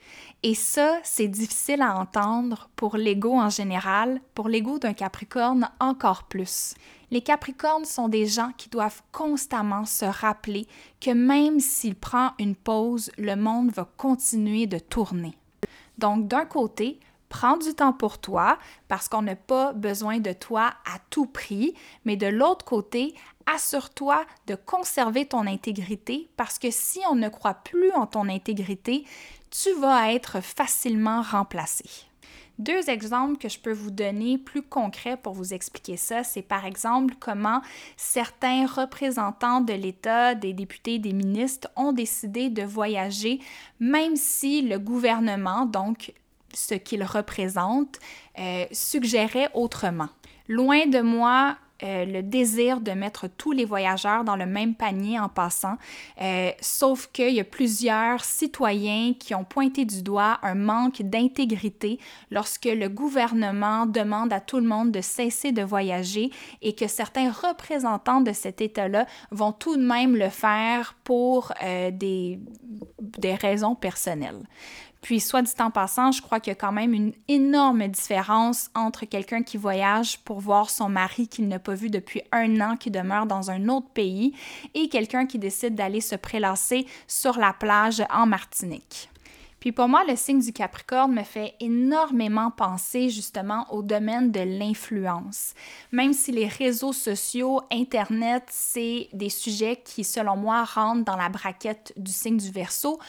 Et 0.44 0.56
ça, 0.56 1.00
c'est 1.04 1.28
difficile 1.28 1.82
à 1.82 1.96
entendre 1.96 2.70
pour 2.76 2.98
l'ego 2.98 3.34
en 3.34 3.50
général, 3.50 4.20
pour 4.34 4.50
l'ego 4.50 4.80
d'un 4.80 4.94
Capricorne 4.94 5.70
encore 5.80 6.24
plus. 6.24 6.74
Les 7.12 7.22
Capricornes 7.22 7.86
sont 7.86 8.08
des 8.08 8.26
gens 8.26 8.52
qui 8.58 8.70
doivent 8.70 9.04
constamment 9.12 9.86
se 9.86 10.06
rappeler 10.06 10.66
que 11.00 11.12
même 11.12 11.60
s'il 11.60 11.96
prend 11.96 12.32
une 12.40 12.56
pause, 12.56 13.12
le 13.18 13.36
monde 13.36 13.72
va 13.72 13.88
continuer 13.98 14.66
de 14.66 14.80
tourner. 14.80 15.38
Donc 15.98 16.28
d'un 16.28 16.46
côté, 16.46 17.00
prends 17.28 17.58
du 17.58 17.74
temps 17.74 17.94
pour 17.94 18.18
toi 18.18 18.58
parce 18.88 19.08
qu'on 19.08 19.22
n'a 19.22 19.36
pas 19.36 19.74
besoin 19.74 20.20
de 20.20 20.34
toi 20.34 20.74
à 20.86 21.00
tout 21.10 21.26
prix, 21.26 21.74
mais 22.06 22.16
de 22.16 22.28
l'autre 22.28 22.66
côté, 22.66 23.14
assure-toi 23.54 24.26
de 24.48 24.56
conserver 24.56 25.26
ton 25.26 25.48
intégrité 25.48 26.30
parce 26.38 26.60
que 26.60 26.72
si 26.72 27.00
on 27.10 27.16
ne 27.16 27.30
croit 27.30 27.56
plus 27.56 27.92
en 27.92 28.08
ton 28.08 28.30
intégrité, 28.30 29.06
tu 29.50 29.74
vas 29.80 30.14
être 30.14 30.42
facilement 30.42 31.22
remplacé. 31.22 31.86
Deux 32.60 32.90
exemples 32.90 33.38
que 33.38 33.50
je 33.50 33.58
peux 33.58 33.72
vous 33.72 33.90
donner 33.90 34.38
plus 34.38 34.62
concrets 34.62 35.18
pour 35.18 35.34
vous 35.34 35.54
expliquer 35.54 35.98
ça, 35.98 36.24
c'est 36.24 36.44
par 36.44 36.66
exemple 36.66 37.16
comment 37.20 37.62
certains 37.98 38.68
représentants 38.68 39.62
de 39.62 39.74
l'État, 39.74 40.36
des 40.36 40.54
députés, 40.54 41.00
des 41.00 41.14
ministres 41.14 41.70
ont 41.76 41.92
décidé 41.92 42.50
de 42.50 42.62
voyager, 42.62 43.40
même 43.80 44.16
si 44.16 44.62
le 44.62 44.78
gouvernement, 44.78 45.66
donc 45.66 46.14
ce 46.54 46.76
qu'ils 46.76 47.04
représentent, 47.04 48.00
euh, 48.38 48.66
suggérait 48.72 49.50
autrement. 49.56 50.10
Loin 50.48 50.86
de 50.86 51.02
moi 51.02 51.58
euh, 51.84 52.06
le 52.06 52.22
désir 52.22 52.82
de 52.82 52.92
mettre 52.92 53.28
tous 53.28 53.52
les 53.52 53.66
voyageurs 53.66 54.24
dans 54.24 54.36
le 54.36 54.46
même 54.46 54.76
panier 54.76 55.20
en 55.20 55.30
passant, 55.30 55.78
euh, 56.22 56.52
sauf 56.62 57.08
qu'il 57.08 57.34
y 57.34 57.40
a 57.40 57.44
plusieurs 57.44 58.24
citoyens 58.24 59.14
qui 59.18 59.34
ont 59.36 59.44
pointé 59.44 59.86
du 59.86 60.02
doigt 60.02 60.40
un 60.44 60.56
manque 60.56 61.02
d'intégrité 61.02 62.00
lorsque 62.30 62.66
le 62.66 62.88
gouvernement 62.88 63.86
demande 63.86 64.32
à 64.34 64.40
tout 64.40 64.58
le 64.58 64.68
monde 64.68 64.92
de 64.92 65.02
cesser 65.02 65.52
de 65.52 65.64
voyager 65.64 66.30
et 66.62 66.74
que 66.76 66.88
certains 66.88 67.32
représentants 67.32 68.22
de 68.22 68.32
cet 68.32 68.62
État-là 68.62 69.06
vont 69.32 69.52
tout 69.52 69.78
de 69.78 69.84
même 69.84 70.16
le 70.16 70.30
faire 70.30 70.96
pour 71.04 71.52
euh, 71.64 71.92
des, 71.92 72.40
des 73.18 73.36
raisons 73.36 73.76
personnelles. 73.76 74.48
Puis, 75.02 75.20
soit 75.20 75.42
dit 75.42 75.52
en 75.60 75.72
passant, 75.72 76.12
je 76.12 76.22
crois 76.22 76.40
qu'il 76.40 76.52
y 76.52 76.56
a 76.56 76.60
quand 76.60 76.72
même 76.72 76.94
une 76.94 77.14
énorme 77.28 77.88
différence 77.88 78.70
entre 78.76 79.06
quelqu'un 79.06 79.42
qui 79.42 79.58
voyage 79.58 80.20
pour 80.20 80.40
voir 80.40 80.70
son 80.70 80.90
mari 80.90 81.28
qu'il 81.28 81.48
n'a 81.48 81.58
pas 81.58 81.74
vu 81.74 81.90
depuis 81.90 82.22
un 82.32 82.62
an, 82.62 82.78
qui 82.78 82.92
demeure 82.92 83.26
dans 83.26 83.50
un 83.50 83.68
autre 83.68 83.90
pays, 83.90 84.34
et 84.76 84.90
quelqu'un 84.90 85.26
qui 85.26 85.40
décide 85.40 85.74
d'aller 85.74 86.02
se 86.02 86.16
prélasser 86.16 86.86
sur 87.08 87.40
la 87.40 87.52
plage 87.52 88.04
en 88.12 88.28
Martinique. 88.28 89.10
Puis 89.62 89.72
pour 89.72 89.88
moi, 89.88 90.04
le 90.08 90.16
signe 90.16 90.42
du 90.42 90.52
Capricorne 90.52 91.14
me 91.14 91.24
fait 91.24 91.54
énormément 91.60 92.50
penser 92.50 93.10
justement 93.10 93.68
au 93.72 93.84
domaine 93.84 94.32
de 94.32 94.40
l'influence. 94.40 95.54
Même 95.92 96.14
si 96.14 96.32
les 96.32 96.48
réseaux 96.48 96.94
sociaux, 96.94 97.62
Internet, 97.72 98.44
c'est 98.50 99.08
des 99.14 99.30
sujets 99.30 99.80
qui, 99.86 100.04
selon 100.04 100.36
moi, 100.36 100.64
rentrent 100.64 101.06
dans 101.06 101.16
la 101.16 101.30
braquette 101.30 101.94
du 101.96 102.12
signe 102.12 102.38
du 102.38 102.50
Verseau, 102.50 103.00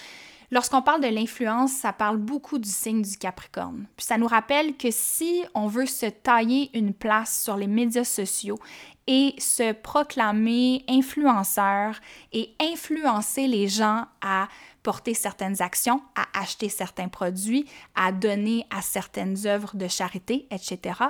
Lorsqu'on 0.52 0.82
parle 0.82 1.00
de 1.00 1.09
l'influence, 1.09 1.73
ça 1.73 1.94
parle 1.94 2.18
beaucoup 2.18 2.59
du 2.59 2.68
signe 2.68 3.00
du 3.00 3.16
Capricorne. 3.16 3.87
Puis 3.97 4.04
ça 4.04 4.18
nous 4.18 4.26
rappelle 4.26 4.76
que 4.76 4.90
si 4.90 5.42
on 5.54 5.66
veut 5.66 5.87
se 5.87 6.04
tailler 6.04 6.71
une 6.75 6.92
place 6.92 7.40
sur 7.42 7.56
les 7.56 7.66
médias 7.66 8.04
sociaux 8.04 8.59
et 9.06 9.35
se 9.38 9.73
proclamer 9.73 10.85
influenceur 10.90 11.99
et 12.35 12.50
influencer 12.61 13.47
les 13.49 13.66
gens 13.66 14.04
à 14.21 14.47
porter 14.82 15.14
certaines 15.14 15.62
actions, 15.62 16.02
à 16.14 16.26
acheter 16.38 16.68
certains 16.68 17.09
produits, 17.09 17.64
à 17.94 18.12
donner 18.12 18.66
à 18.68 18.82
certaines 18.82 19.47
œuvres 19.47 19.75
de 19.75 19.88
charité, 19.88 20.47
etc., 20.50 21.00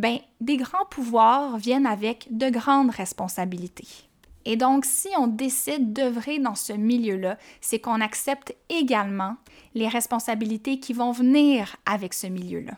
ben, 0.00 0.18
des 0.40 0.56
grands 0.56 0.86
pouvoirs 0.90 1.56
viennent 1.56 1.86
avec 1.86 2.26
de 2.32 2.50
grandes 2.50 2.90
responsabilités. 2.90 4.07
Et 4.44 4.56
donc, 4.56 4.84
si 4.84 5.08
on 5.18 5.26
décide 5.26 5.92
d'œuvrer 5.92 6.38
dans 6.38 6.54
ce 6.54 6.72
milieu-là, 6.72 7.38
c'est 7.60 7.80
qu'on 7.80 8.00
accepte 8.00 8.54
également 8.68 9.36
les 9.74 9.88
responsabilités 9.88 10.80
qui 10.80 10.92
vont 10.92 11.12
venir 11.12 11.76
avec 11.86 12.14
ce 12.14 12.26
milieu-là. 12.26 12.74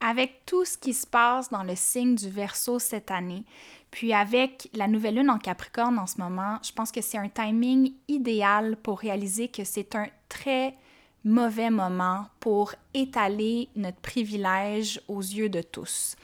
Avec 0.00 0.44
tout 0.44 0.64
ce 0.64 0.76
qui 0.76 0.92
se 0.92 1.06
passe 1.06 1.48
dans 1.50 1.62
le 1.62 1.76
signe 1.76 2.14
du 2.14 2.28
Verseau 2.28 2.78
cette 2.78 3.10
année, 3.10 3.44
puis 3.90 4.12
avec 4.12 4.68
la 4.74 4.88
nouvelle 4.88 5.14
lune 5.14 5.30
en 5.30 5.38
Capricorne 5.38 5.98
en 5.98 6.06
ce 6.06 6.18
moment, 6.18 6.58
je 6.62 6.72
pense 6.72 6.90
que 6.90 7.00
c'est 7.00 7.16
un 7.16 7.28
timing 7.28 7.92
idéal 8.08 8.76
pour 8.76 8.98
réaliser 8.98 9.48
que 9.48 9.64
c'est 9.64 9.94
un 9.94 10.08
très 10.28 10.74
mauvais 11.24 11.70
moment 11.70 12.26
pour 12.40 12.74
étaler 12.92 13.68
notre 13.76 14.00
privilège 14.00 15.00
aux 15.08 15.22
yeux 15.22 15.48
de 15.48 15.62
tous 15.62 16.16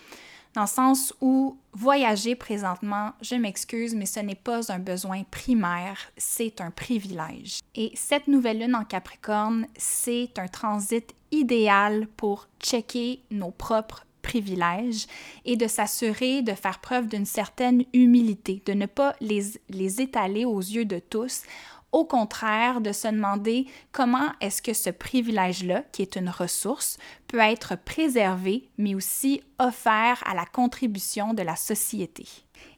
dans 0.54 0.62
le 0.62 0.66
sens 0.66 1.14
où 1.20 1.58
voyager 1.72 2.34
présentement, 2.34 3.12
je 3.20 3.36
m'excuse, 3.36 3.94
mais 3.94 4.06
ce 4.06 4.20
n'est 4.20 4.34
pas 4.34 4.72
un 4.72 4.78
besoin 4.78 5.22
primaire, 5.30 5.98
c'est 6.16 6.60
un 6.60 6.70
privilège. 6.70 7.60
Et 7.74 7.92
cette 7.94 8.26
nouvelle 8.26 8.58
lune 8.58 8.74
en 8.74 8.84
Capricorne, 8.84 9.66
c'est 9.76 10.38
un 10.38 10.48
transit 10.48 11.14
idéal 11.30 12.08
pour 12.16 12.48
checker 12.60 13.22
nos 13.30 13.52
propres 13.52 14.04
privilèges 14.22 15.06
et 15.44 15.56
de 15.56 15.66
s'assurer 15.66 16.42
de 16.42 16.52
faire 16.52 16.80
preuve 16.80 17.08
d'une 17.08 17.24
certaine 17.24 17.84
humilité, 17.92 18.62
de 18.66 18.72
ne 18.72 18.86
pas 18.86 19.14
les, 19.20 19.42
les 19.68 20.00
étaler 20.00 20.44
aux 20.44 20.60
yeux 20.60 20.84
de 20.84 20.98
tous 20.98 21.42
au 21.92 22.04
contraire, 22.04 22.80
de 22.80 22.92
se 22.92 23.08
demander 23.08 23.66
comment 23.92 24.30
est-ce 24.40 24.62
que 24.62 24.72
ce 24.72 24.90
privilège-là, 24.90 25.82
qui 25.92 26.02
est 26.02 26.16
une 26.16 26.28
ressource, 26.28 26.98
peut 27.26 27.38
être 27.38 27.76
préservé, 27.76 28.68
mais 28.78 28.94
aussi 28.94 29.42
offert 29.58 30.22
à 30.26 30.34
la 30.34 30.46
contribution 30.46 31.34
de 31.34 31.42
la 31.42 31.56
société. 31.56 32.26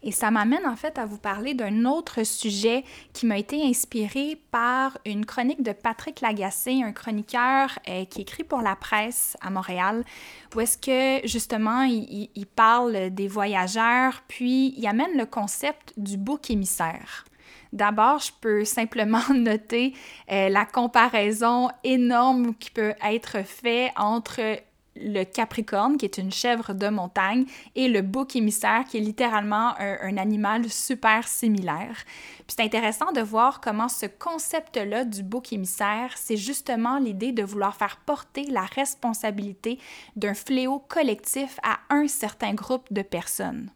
Et 0.03 0.13
ça 0.13 0.31
m'amène 0.31 0.67
en 0.67 0.77
fait 0.77 0.99
à 0.99 1.07
vous 1.07 1.19
parler 1.19 1.55
d'un 1.55 1.85
autre 1.85 2.25
sujet 2.25 2.85
qui 3.13 3.27
m'a 3.27 3.39
été 3.39 3.63
inspiré 3.63 4.41
par 4.51 4.99
une 5.05 5.27
chronique 5.27 5.63
de 5.63 5.73
Patrick 5.73 6.21
Lagacé, 6.21 6.83
un 6.83 6.93
chroniqueur 6.93 7.79
euh, 7.89 8.05
qui 8.05 8.23
écrit 8.23 8.45
pour 8.45 8.63
la 8.63 8.77
presse 8.77 9.37
à 9.41 9.51
Montréal, 9.51 10.05
où 10.55 10.61
est-ce 10.61 10.79
que 10.79 11.27
justement 11.27 11.83
il, 11.83 12.31
il, 12.35 12.47
parle 12.47 13.11
des 13.11 13.29
voyageurs, 13.29 14.23
puis 14.29 14.75
il 14.77 14.87
amène 14.87 15.17
le 15.17 15.27
concept 15.27 15.95
du 15.97 16.17
bouc 16.17 16.51
émissaire. 16.51 17.25
D'abord, 17.73 18.19
je 18.19 18.33
peux 18.41 18.65
simplement 18.65 19.23
noter 19.35 19.95
euh, 20.31 20.49
la 20.49 20.65
comparaison 20.65 21.71
énorme 21.85 22.55
qui 22.55 22.71
peut 22.71 22.95
être 23.03 23.45
faite 23.45 23.93
entre 23.97 24.41
le 24.97 25.25
Capricorne, 25.25 25.97
qui 25.97 26.05
est 26.05 26.19
une 26.19 26.31
chèvre 26.31 26.75
de 26.75 26.89
montagne, 26.89 27.47
et 27.75 27.89
le 27.89 28.03
bouc 28.03 28.37
émissaire, 28.37 28.85
qui 28.85 28.99
est 28.99 29.01
littéralement 29.01 29.75
un, 29.79 30.17
animal 30.17 30.69
super 30.69 31.27
similaire. 31.27 31.97
Puis 32.47 32.57
c'est 32.57 32.63
intéressant 32.63 33.13
de 33.13 33.21
voir 33.21 33.61
comment 33.61 33.89
ce 33.89 34.07
concept-là 34.07 35.05
du 35.05 35.23
bouc 35.23 35.53
émissaire, 35.53 36.13
c'est 36.17 36.37
justement 36.37 36.99
l'idée 36.99 37.33
de 37.33 37.43
vouloir 37.43 37.75
faire 37.75 37.99
porter 38.05 38.45
la 38.51 38.65
responsabilité 38.65 39.79
d'un 40.17 40.35
fléau 40.35 40.79
collectif 40.79 41.59
à 41.63 41.79
un 41.89 42.07
certain 42.09 42.55
groupe 42.55 42.93
de 42.93 43.03
personnes. 43.03 43.71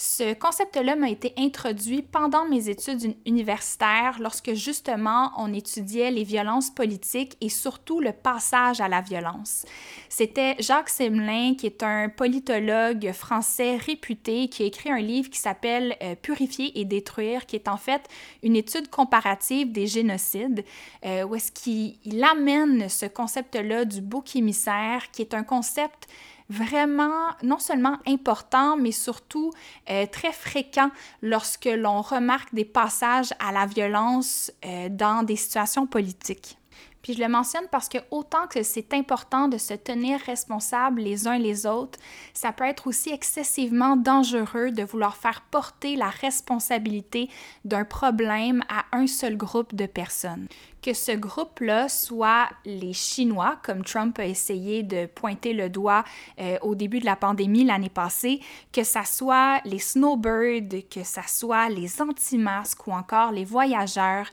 Ce 0.00 0.32
concept-là 0.32 0.94
m'a 0.94 1.10
été 1.10 1.34
introduit 1.36 2.02
pendant 2.02 2.44
mes 2.44 2.68
études 2.68 3.16
universitaires 3.26 4.18
lorsque 4.20 4.54
justement 4.54 5.32
on 5.36 5.52
étudiait 5.52 6.12
les 6.12 6.22
violences 6.22 6.70
politiques 6.70 7.36
et 7.40 7.48
surtout 7.48 7.98
le 7.98 8.12
passage 8.12 8.80
à 8.80 8.86
la 8.86 9.00
violence. 9.00 9.66
C'était 10.08 10.54
Jacques 10.60 10.90
Semelin, 10.90 11.56
qui 11.56 11.66
est 11.66 11.82
un 11.82 12.10
politologue 12.10 13.10
français 13.10 13.74
réputé, 13.74 14.46
qui 14.46 14.62
a 14.62 14.66
écrit 14.66 14.92
un 14.92 15.00
livre 15.00 15.30
qui 15.30 15.40
s'appelle 15.40 15.96
euh, 16.00 16.14
Purifier 16.14 16.78
et 16.78 16.84
détruire, 16.84 17.44
qui 17.44 17.56
est 17.56 17.66
en 17.66 17.76
fait 17.76 18.02
une 18.44 18.54
étude 18.54 18.90
comparative 18.90 19.72
des 19.72 19.88
génocides, 19.88 20.64
euh, 21.04 21.24
où 21.24 21.34
est-ce 21.34 21.50
qu'il 21.50 22.22
amène 22.22 22.88
ce 22.88 23.06
concept-là 23.06 23.84
du 23.84 24.00
bouc 24.00 24.36
émissaire, 24.36 25.10
qui 25.10 25.22
est 25.22 25.34
un 25.34 25.42
concept 25.42 26.06
vraiment 26.48 27.30
non 27.42 27.58
seulement 27.58 27.98
important, 28.06 28.76
mais 28.76 28.92
surtout 28.92 29.52
euh, 29.90 30.06
très 30.06 30.32
fréquent 30.32 30.90
lorsque 31.22 31.66
l'on 31.66 32.00
remarque 32.00 32.54
des 32.54 32.64
passages 32.64 33.32
à 33.38 33.52
la 33.52 33.66
violence 33.66 34.50
euh, 34.64 34.88
dans 34.88 35.22
des 35.22 35.36
situations 35.36 35.86
politiques. 35.86 36.58
Puis 37.02 37.14
je 37.14 37.20
le 37.20 37.28
mentionne 37.28 37.66
parce 37.70 37.88
que 37.88 37.98
autant 38.10 38.46
que 38.48 38.62
c'est 38.62 38.92
important 38.92 39.48
de 39.48 39.58
se 39.58 39.74
tenir 39.74 40.20
responsable 40.20 41.00
les 41.00 41.28
uns 41.28 41.38
les 41.38 41.66
autres, 41.66 41.98
ça 42.34 42.52
peut 42.52 42.64
être 42.64 42.86
aussi 42.86 43.10
excessivement 43.10 43.96
dangereux 43.96 44.70
de 44.70 44.82
vouloir 44.82 45.16
faire 45.16 45.42
porter 45.50 45.96
la 45.96 46.10
responsabilité 46.10 47.28
d'un 47.64 47.84
problème 47.84 48.62
à 48.68 48.84
un 48.96 49.06
seul 49.06 49.36
groupe 49.36 49.74
de 49.74 49.86
personnes. 49.86 50.48
Que 50.80 50.94
ce 50.94 51.10
groupe-là 51.12 51.88
soit 51.88 52.48
les 52.64 52.92
Chinois, 52.92 53.58
comme 53.64 53.82
Trump 53.82 54.18
a 54.20 54.26
essayé 54.26 54.84
de 54.84 55.06
pointer 55.06 55.52
le 55.52 55.68
doigt 55.68 56.04
euh, 56.40 56.56
au 56.62 56.76
début 56.76 57.00
de 57.00 57.04
la 57.04 57.16
pandémie 57.16 57.64
l'année 57.64 57.88
passée, 57.88 58.40
que 58.72 58.84
ça 58.84 59.04
soit 59.04 59.60
les 59.64 59.80
snowbirds, 59.80 60.86
que 60.88 61.02
ça 61.02 61.22
soit 61.26 61.68
les 61.68 62.00
anti-masques 62.00 62.86
ou 62.86 62.92
encore 62.92 63.32
les 63.32 63.44
voyageurs, 63.44 64.28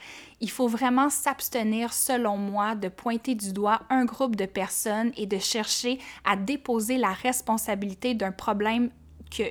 il 0.45 0.51
faut 0.51 0.67
vraiment 0.67 1.09
s'abstenir, 1.09 1.91
selon 1.91 2.37
moi, 2.37 2.75
de 2.75 2.87
pointer 2.87 3.33
du 3.33 3.51
doigt 3.51 3.81
un 3.89 4.05
groupe 4.05 4.35
de 4.35 4.45
personnes 4.45 5.11
et 5.17 5.25
de 5.25 5.39
chercher 5.39 5.97
à 6.23 6.35
déposer 6.35 6.99
la 6.99 7.13
responsabilité 7.13 8.13
d'un 8.13 8.31
problème 8.31 8.91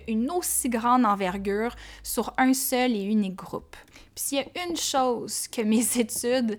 une 0.09 0.30
aussi 0.30 0.68
grande 0.68 1.04
envergure 1.04 1.74
sur 2.04 2.33
un 2.38 2.54
seul 2.54 2.92
et 2.92 3.02
unique 3.02 3.35
groupe. 3.35 3.76
Puis 4.14 4.24
s'il 4.24 4.38
y 4.38 4.40
a 4.40 4.66
une 4.68 4.76
chose 4.76 5.48
que 5.48 5.62
mes 5.62 5.98
études 5.98 6.59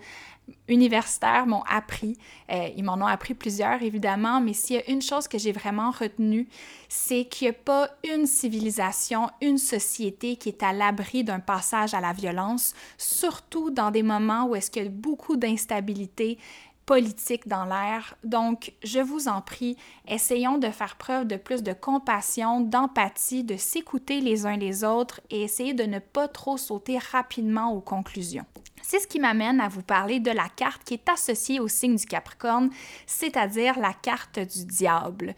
universitaires 0.67 1.47
m'ont 1.47 1.63
appris, 1.69 2.17
euh, 2.51 2.69
ils 2.75 2.83
m'en 2.83 2.95
ont 2.95 3.07
appris 3.07 3.33
plusieurs 3.33 3.81
évidemment, 3.81 4.41
mais 4.41 4.53
s'il 4.53 4.75
y 4.75 4.79
a 4.79 4.89
une 4.89 5.01
chose 5.01 5.27
que 5.27 5.37
j'ai 5.37 5.51
vraiment 5.51 5.91
retenue, 5.91 6.47
c'est 6.89 7.25
qu'il 7.25 7.47
n'y 7.47 7.49
a 7.51 7.53
pas 7.53 7.89
une 8.03 8.25
civilisation, 8.25 9.29
une 9.41 9.57
société 9.57 10.35
qui 10.35 10.49
est 10.49 10.63
à 10.63 10.73
l'abri 10.73 11.23
d'un 11.23 11.39
passage 11.39 11.93
à 11.93 12.01
la 12.01 12.13
violence, 12.13 12.73
surtout 12.97 13.69
dans 13.71 13.91
des 13.91 14.03
moments 14.03 14.45
où 14.45 14.55
est-ce 14.55 14.69
qu'il 14.71 14.83
y 14.83 14.87
a 14.87 14.89
beaucoup 14.89 15.35
d'instabilité, 15.35 16.37
politique 16.85 17.47
dans 17.47 17.65
l'air. 17.65 18.15
Donc, 18.23 18.73
je 18.83 18.99
vous 18.99 19.27
en 19.27 19.41
prie, 19.41 19.77
essayons 20.07 20.57
de 20.57 20.69
faire 20.69 20.95
preuve 20.95 21.25
de 21.25 21.35
plus 21.35 21.63
de 21.63 21.73
compassion, 21.73 22.61
d'empathie, 22.61 23.43
de 23.43 23.57
s'écouter 23.57 24.21
les 24.21 24.45
uns 24.45 24.57
les 24.57 24.83
autres 24.83 25.21
et 25.29 25.41
essayer 25.41 25.73
de 25.73 25.83
ne 25.83 25.99
pas 25.99 26.27
trop 26.27 26.57
sauter 26.57 26.97
rapidement 27.11 27.73
aux 27.73 27.81
conclusions. 27.81 28.45
C'est 28.87 28.99
ce 28.99 29.07
qui 29.07 29.19
m'amène 29.19 29.59
à 29.61 29.67
vous 29.67 29.81
parler 29.81 30.19
de 30.19 30.29
la 30.29 30.47
carte 30.47 30.83
qui 30.83 30.93
est 30.93 31.09
associée 31.09 31.59
au 31.59 31.67
signe 31.67 31.95
du 31.95 32.05
Capricorne, 32.05 32.69
c'est-à-dire 33.07 33.79
la 33.79 33.93
carte 33.93 34.37
du 34.37 34.65
diable 34.65 35.33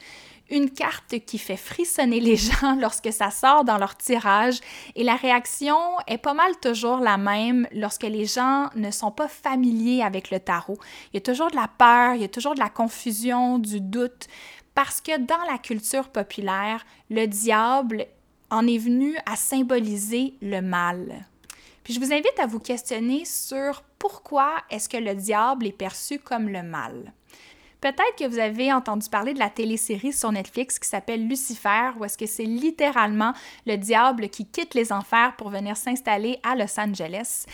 une 0.49 0.69
carte 0.69 1.19
qui 1.25 1.37
fait 1.37 1.57
frissonner 1.57 2.19
les 2.19 2.35
gens 2.37 2.75
lorsque 2.79 3.11
ça 3.11 3.31
sort 3.31 3.63
dans 3.63 3.77
leur 3.77 3.95
tirage 3.97 4.59
et 4.95 5.03
la 5.03 5.15
réaction 5.15 5.77
est 6.07 6.17
pas 6.17 6.33
mal 6.33 6.55
toujours 6.61 6.97
la 6.97 7.17
même 7.17 7.67
lorsque 7.71 8.03
les 8.03 8.25
gens 8.25 8.69
ne 8.75 8.91
sont 8.91 9.11
pas 9.11 9.27
familiers 9.27 10.03
avec 10.03 10.31
le 10.31 10.39
tarot. 10.39 10.77
Il 11.11 11.15
y 11.15 11.17
a 11.17 11.21
toujours 11.21 11.51
de 11.51 11.55
la 11.55 11.67
peur, 11.67 12.15
il 12.15 12.21
y 12.21 12.25
a 12.25 12.29
toujours 12.29 12.55
de 12.55 12.59
la 12.59 12.69
confusion, 12.69 13.59
du 13.59 13.81
doute, 13.81 14.27
parce 14.75 15.01
que 15.01 15.17
dans 15.17 15.43
la 15.51 15.57
culture 15.57 16.09
populaire, 16.09 16.85
le 17.09 17.25
diable 17.25 18.05
en 18.49 18.67
est 18.67 18.77
venu 18.77 19.15
à 19.25 19.35
symboliser 19.35 20.35
le 20.41 20.61
mal. 20.61 21.25
Puis 21.83 21.93
je 21.93 21.99
vous 21.99 22.13
invite 22.13 22.39
à 22.39 22.47
vous 22.47 22.59
questionner 22.59 23.25
sur 23.25 23.81
pourquoi 23.97 24.57
est-ce 24.69 24.89
que 24.89 24.97
le 24.97 25.15
diable 25.15 25.67
est 25.67 25.71
perçu 25.71 26.19
comme 26.19 26.49
le 26.49 26.61
mal. 26.61 27.13
Peut-être 27.79 28.15
que 28.17 28.27
vous 28.27 28.39
avez 28.39 28.73
entendu 28.73 29.07
parler 29.07 29.33
de 29.33 29.39
la 29.39 29.49
télésérie 29.49 30.11
sur 30.11 30.31
Netflix 30.31 30.79
qui 30.79 30.87
s'appelle 30.87 31.27
Lucifer, 31.27 31.91
où 31.99 32.05
est-ce 32.05 32.17
que 32.17 32.25
c'est 32.25 32.43
littéralement 32.43 33.33
le 33.67 33.77
diable 33.77 34.29
qui 34.29 34.45
quitte 34.45 34.73
les 34.73 34.91
enfers 34.91 35.35
pour 35.37 35.49
venir 35.49 35.77
s'installer 35.77 36.39
à 36.41 36.55
Los 36.55 36.79
Angeles. 36.79 37.45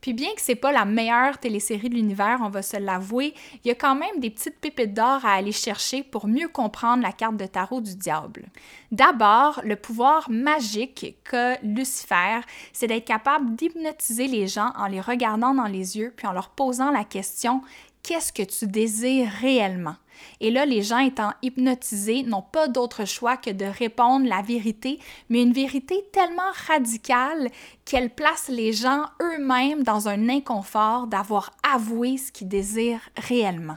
Puis 0.00 0.12
bien 0.12 0.28
que 0.36 0.40
c'est 0.40 0.54
pas 0.54 0.72
la 0.72 0.84
meilleure 0.84 1.38
télésérie 1.38 1.88
de 1.88 1.94
l'univers, 1.94 2.38
on 2.42 2.48
va 2.48 2.62
se 2.62 2.76
l'avouer, 2.76 3.34
il 3.64 3.68
y 3.68 3.70
a 3.70 3.74
quand 3.74 3.96
même 3.96 4.20
des 4.20 4.30
petites 4.30 4.60
pépites 4.60 4.94
d'or 4.94 5.24
à 5.24 5.32
aller 5.32 5.52
chercher 5.52 6.02
pour 6.04 6.28
mieux 6.28 6.48
comprendre 6.48 7.02
la 7.02 7.12
carte 7.12 7.36
de 7.36 7.46
tarot 7.46 7.80
du 7.80 7.96
diable. 7.96 8.46
D'abord, 8.92 9.60
le 9.64 9.74
pouvoir 9.74 10.30
magique 10.30 11.16
qu'a 11.28 11.58
Lucifer, 11.62 12.40
c'est 12.72 12.86
d'être 12.86 13.04
capable 13.04 13.56
d'hypnotiser 13.56 14.28
les 14.28 14.46
gens 14.46 14.70
en 14.76 14.86
les 14.86 15.00
regardant 15.00 15.54
dans 15.54 15.66
les 15.66 15.98
yeux 15.98 16.14
puis 16.16 16.26
en 16.26 16.32
leur 16.32 16.50
posant 16.50 16.90
la 16.92 17.04
question 17.04 17.62
qu'est-ce 18.06 18.32
que 18.32 18.44
tu 18.44 18.68
désires 18.68 19.28
réellement? 19.40 19.96
Et 20.40 20.50
là, 20.50 20.64
les 20.64 20.82
gens 20.82 20.98
étant 20.98 21.32
hypnotisés 21.42 22.22
n'ont 22.22 22.40
pas 22.40 22.68
d'autre 22.68 23.04
choix 23.04 23.36
que 23.36 23.50
de 23.50 23.64
répondre 23.64 24.28
la 24.28 24.42
vérité, 24.42 25.00
mais 25.28 25.42
une 25.42 25.52
vérité 25.52 26.04
tellement 26.12 26.52
radicale 26.68 27.50
qu'elle 27.84 28.10
place 28.10 28.48
les 28.48 28.72
gens 28.72 29.06
eux-mêmes 29.20 29.82
dans 29.82 30.08
un 30.08 30.28
inconfort 30.28 31.08
d'avoir 31.08 31.50
avoué 31.68 32.16
ce 32.16 32.30
qu'ils 32.30 32.48
désirent 32.48 33.10
réellement. 33.16 33.76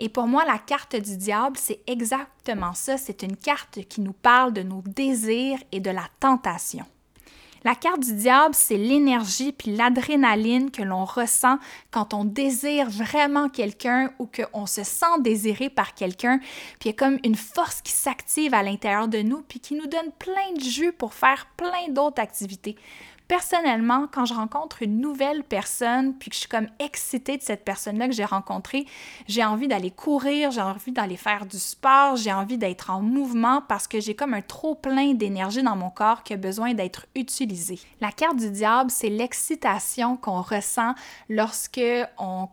Et 0.00 0.08
pour 0.08 0.26
moi, 0.26 0.44
la 0.46 0.58
carte 0.58 0.96
du 0.96 1.16
diable, 1.18 1.56
c'est 1.58 1.82
exactement 1.86 2.72
ça. 2.72 2.96
C'est 2.96 3.22
une 3.22 3.36
carte 3.36 3.84
qui 3.88 4.00
nous 4.00 4.14
parle 4.14 4.54
de 4.54 4.62
nos 4.62 4.82
désirs 4.86 5.58
et 5.70 5.80
de 5.80 5.90
la 5.90 6.04
tentation. 6.18 6.84
La 7.66 7.74
carte 7.74 7.98
du 7.98 8.14
diable, 8.14 8.54
c'est 8.54 8.76
l'énergie 8.76 9.50
puis 9.50 9.74
l'adrénaline 9.74 10.70
que 10.70 10.82
l'on 10.82 11.04
ressent 11.04 11.58
quand 11.90 12.14
on 12.14 12.24
désire 12.24 12.88
vraiment 12.88 13.48
quelqu'un 13.48 14.12
ou 14.20 14.28
qu'on 14.28 14.66
se 14.66 14.84
sent 14.84 15.18
désiré 15.18 15.68
par 15.68 15.92
quelqu'un. 15.94 16.38
Puis 16.38 16.84
il 16.84 16.86
y 16.86 16.90
a 16.90 16.92
comme 16.92 17.18
une 17.24 17.34
force 17.34 17.82
qui 17.82 17.90
s'active 17.90 18.54
à 18.54 18.62
l'intérieur 18.62 19.08
de 19.08 19.18
nous 19.18 19.42
puis 19.42 19.58
qui 19.58 19.74
nous 19.74 19.88
donne 19.88 20.12
plein 20.16 20.52
de 20.56 20.62
jus 20.62 20.92
pour 20.92 21.12
faire 21.12 21.48
plein 21.56 21.88
d'autres 21.88 22.22
activités. 22.22 22.76
Personnellement, 23.28 24.06
quand 24.10 24.24
je 24.24 24.34
rencontre 24.34 24.82
une 24.82 25.00
nouvelle 25.00 25.42
personne, 25.42 26.14
puis 26.14 26.30
que 26.30 26.34
je 26.34 26.40
suis 26.40 26.48
comme 26.48 26.68
excitée 26.78 27.36
de 27.36 27.42
cette 27.42 27.64
personne-là 27.64 28.06
que 28.06 28.14
j'ai 28.14 28.24
rencontrée, 28.24 28.86
j'ai 29.26 29.44
envie 29.44 29.66
d'aller 29.66 29.90
courir, 29.90 30.52
j'ai 30.52 30.60
envie 30.60 30.92
d'aller 30.92 31.16
faire 31.16 31.44
du 31.44 31.58
sport, 31.58 32.14
j'ai 32.14 32.32
envie 32.32 32.56
d'être 32.56 32.90
en 32.90 33.02
mouvement 33.02 33.62
parce 33.68 33.88
que 33.88 33.98
j'ai 33.98 34.14
comme 34.14 34.32
un 34.32 34.42
trop 34.42 34.76
plein 34.76 35.14
d'énergie 35.14 35.64
dans 35.64 35.74
mon 35.74 35.90
corps 35.90 36.22
qui 36.22 36.34
a 36.34 36.36
besoin 36.36 36.74
d'être 36.74 37.06
utilisé. 37.16 37.80
La 38.00 38.12
carte 38.12 38.36
du 38.36 38.50
diable, 38.50 38.92
c'est 38.92 39.08
l'excitation 39.08 40.16
qu'on 40.16 40.40
ressent 40.40 40.94
lorsque 41.28 41.80
on 42.18 42.48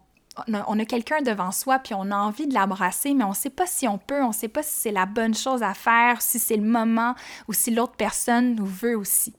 a, 0.53 0.85
quelqu'un 0.85 1.21
devant 1.21 1.51
soi, 1.51 1.79
puis 1.79 1.93
on 1.93 2.09
a 2.09 2.15
envie 2.15 2.47
de 2.47 2.53
l'embrasser, 2.55 3.13
mais 3.13 3.23
on 3.23 3.29
ne 3.29 3.35
sait 3.35 3.51
pas 3.51 3.67
si 3.67 3.87
on 3.87 3.99
peut, 3.99 4.23
on 4.23 4.29
ne 4.29 4.33
sait 4.33 4.47
pas 4.47 4.63
si 4.63 4.73
c'est 4.73 4.91
la 4.91 5.05
bonne 5.05 5.35
chose 5.35 5.61
à 5.61 5.75
faire, 5.75 6.21
si 6.21 6.39
c'est 6.39 6.57
le 6.57 6.63
moment 6.63 7.13
ou 7.47 7.53
si 7.53 7.69
l'autre 7.69 7.93
personne 7.95 8.55
nous 8.55 8.65
veut 8.65 8.97
aussi. 8.97 9.35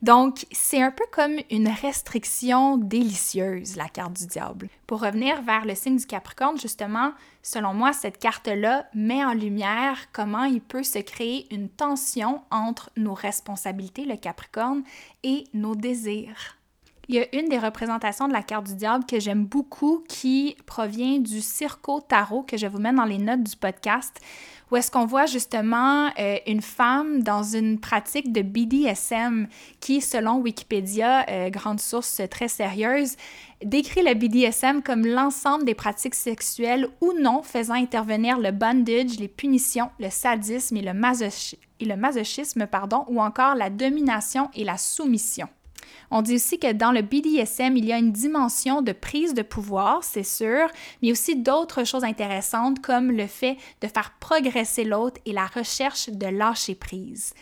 Donc, 0.00 0.46
c'est 0.52 0.80
un 0.80 0.92
peu 0.92 1.04
comme 1.10 1.36
une 1.50 1.68
restriction 1.68 2.76
délicieuse, 2.76 3.76
la 3.76 3.88
carte 3.88 4.12
du 4.12 4.26
diable. 4.26 4.68
Pour 4.86 5.00
revenir 5.00 5.42
vers 5.42 5.64
le 5.64 5.74
signe 5.74 5.96
du 5.96 6.06
Capricorne, 6.06 6.58
justement, 6.58 7.12
selon 7.42 7.74
moi, 7.74 7.92
cette 7.92 8.18
carte-là 8.18 8.86
met 8.94 9.24
en 9.24 9.32
lumière 9.32 9.98
comment 10.12 10.44
il 10.44 10.60
peut 10.60 10.84
se 10.84 11.00
créer 11.00 11.52
une 11.52 11.68
tension 11.68 12.42
entre 12.50 12.90
nos 12.96 13.14
responsabilités, 13.14 14.04
le 14.04 14.16
Capricorne, 14.16 14.84
et 15.24 15.44
nos 15.52 15.74
désirs. 15.74 16.57
Il 17.08 17.14
y 17.14 17.20
a 17.20 17.34
une 17.34 17.48
des 17.48 17.58
représentations 17.58 18.28
de 18.28 18.34
la 18.34 18.42
carte 18.42 18.66
du 18.66 18.74
diable 18.74 19.06
que 19.06 19.18
j'aime 19.18 19.46
beaucoup 19.46 20.04
qui 20.08 20.56
provient 20.66 21.18
du 21.18 21.40
Circo 21.40 22.00
Tarot 22.00 22.42
que 22.42 22.58
je 22.58 22.66
vous 22.66 22.78
mets 22.78 22.92
dans 22.92 23.06
les 23.06 23.16
notes 23.16 23.44
du 23.44 23.56
podcast 23.56 24.20
où 24.70 24.76
est-ce 24.76 24.90
qu'on 24.90 25.06
voit 25.06 25.26
justement 25.26 26.10
euh, 26.18 26.36
une 26.46 26.60
femme 26.60 27.22
dans 27.22 27.42
une 27.42 27.80
pratique 27.80 28.32
de 28.32 28.42
BDSM 28.42 29.48
qui, 29.80 30.00
selon 30.00 30.36
Wikipédia, 30.40 31.24
euh, 31.28 31.50
grande 31.50 31.80
source 31.80 32.20
très 32.30 32.48
sérieuse, 32.48 33.16
décrit 33.64 34.02
le 34.02 34.14
BDSM 34.14 34.82
comme 34.82 35.06
l'ensemble 35.06 35.64
des 35.64 35.74
pratiques 35.74 36.14
sexuelles 36.14 36.88
ou 37.00 37.12
non 37.18 37.42
faisant 37.42 37.74
intervenir 37.74 38.38
le 38.38 38.50
bondage, 38.50 39.18
les 39.18 39.28
punitions, 39.28 39.90
le 39.98 40.10
sadisme 40.10 40.76
et 40.76 40.82
le, 40.82 40.92
et 41.80 41.84
le 41.84 41.96
masochisme, 41.96 42.66
pardon, 42.66 43.04
ou 43.08 43.20
encore 43.20 43.54
la 43.54 43.70
domination 43.70 44.50
et 44.54 44.64
la 44.64 44.76
soumission. 44.76 45.48
On 46.10 46.22
dit 46.22 46.36
aussi 46.36 46.58
que 46.58 46.72
dans 46.72 46.92
le 46.92 47.02
BDSM, 47.02 47.76
il 47.76 47.84
y 47.84 47.92
a 47.92 47.98
une 47.98 48.12
dimension 48.12 48.82
de 48.82 48.92
prise 48.92 49.34
de 49.34 49.42
pouvoir, 49.42 50.02
c'est 50.02 50.22
sûr, 50.22 50.68
mais 51.02 51.12
aussi 51.12 51.36
d'autres 51.36 51.84
choses 51.84 52.04
intéressantes 52.04 52.80
comme 52.80 53.10
le 53.10 53.26
fait 53.26 53.56
de 53.80 53.88
faire 53.88 54.12
progresser 54.20 54.84
l'autre 54.84 55.20
et 55.26 55.32
la 55.32 55.46
recherche 55.46 56.08
de 56.08 56.26
lâcher 56.26 56.74
prise. 56.74 57.34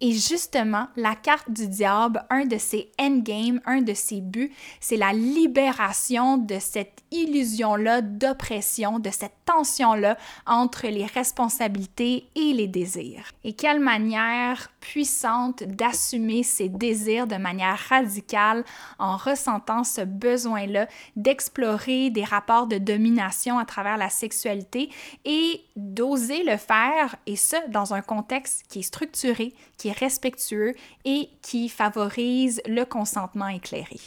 Et 0.00 0.12
justement, 0.12 0.88
la 0.96 1.14
carte 1.14 1.50
du 1.50 1.68
diable, 1.68 2.24
un 2.30 2.44
de 2.44 2.58
ses 2.58 2.90
endgames, 3.00 3.60
un 3.66 3.82
de 3.82 3.94
ses 3.94 4.20
buts, 4.20 4.52
c'est 4.80 4.96
la 4.96 5.12
libération 5.12 6.38
de 6.38 6.58
cette 6.58 7.02
illusion-là 7.10 8.00
d'oppression, 8.00 8.98
de 8.98 9.10
cette 9.10 9.36
tension-là 9.44 10.16
entre 10.46 10.86
les 10.88 11.06
responsabilités 11.06 12.28
et 12.34 12.52
les 12.52 12.68
désirs. 12.68 13.32
Et 13.44 13.52
quelle 13.52 13.80
manière 13.80 14.70
puissante 14.80 15.62
d'assumer 15.62 16.42
ses 16.42 16.68
désirs 16.68 17.26
de 17.26 17.36
manière 17.36 17.76
radicale 17.92 18.64
en 18.98 19.16
ressentant 19.16 19.84
ce 19.84 20.00
besoin-là 20.00 20.88
d'explorer 21.16 22.10
des 22.10 22.24
rapports 22.24 22.66
de 22.66 22.78
domination 22.78 23.58
à 23.58 23.64
travers 23.64 23.98
la 23.98 24.08
sexualité 24.08 24.90
et 25.24 25.60
d'oser 25.76 26.42
le 26.44 26.56
faire, 26.56 27.16
et 27.26 27.36
ce, 27.36 27.56
dans 27.68 27.94
un 27.94 28.02
contexte 28.02 28.64
qui 28.68 28.80
est 28.80 28.82
structuré, 28.82 29.52
qui 29.76 29.88
est 29.88 29.98
respectueux 29.98 30.74
et 31.04 31.28
qui 31.42 31.68
favorise 31.68 32.60
le 32.66 32.84
consentement 32.84 33.48
éclairé. 33.48 33.98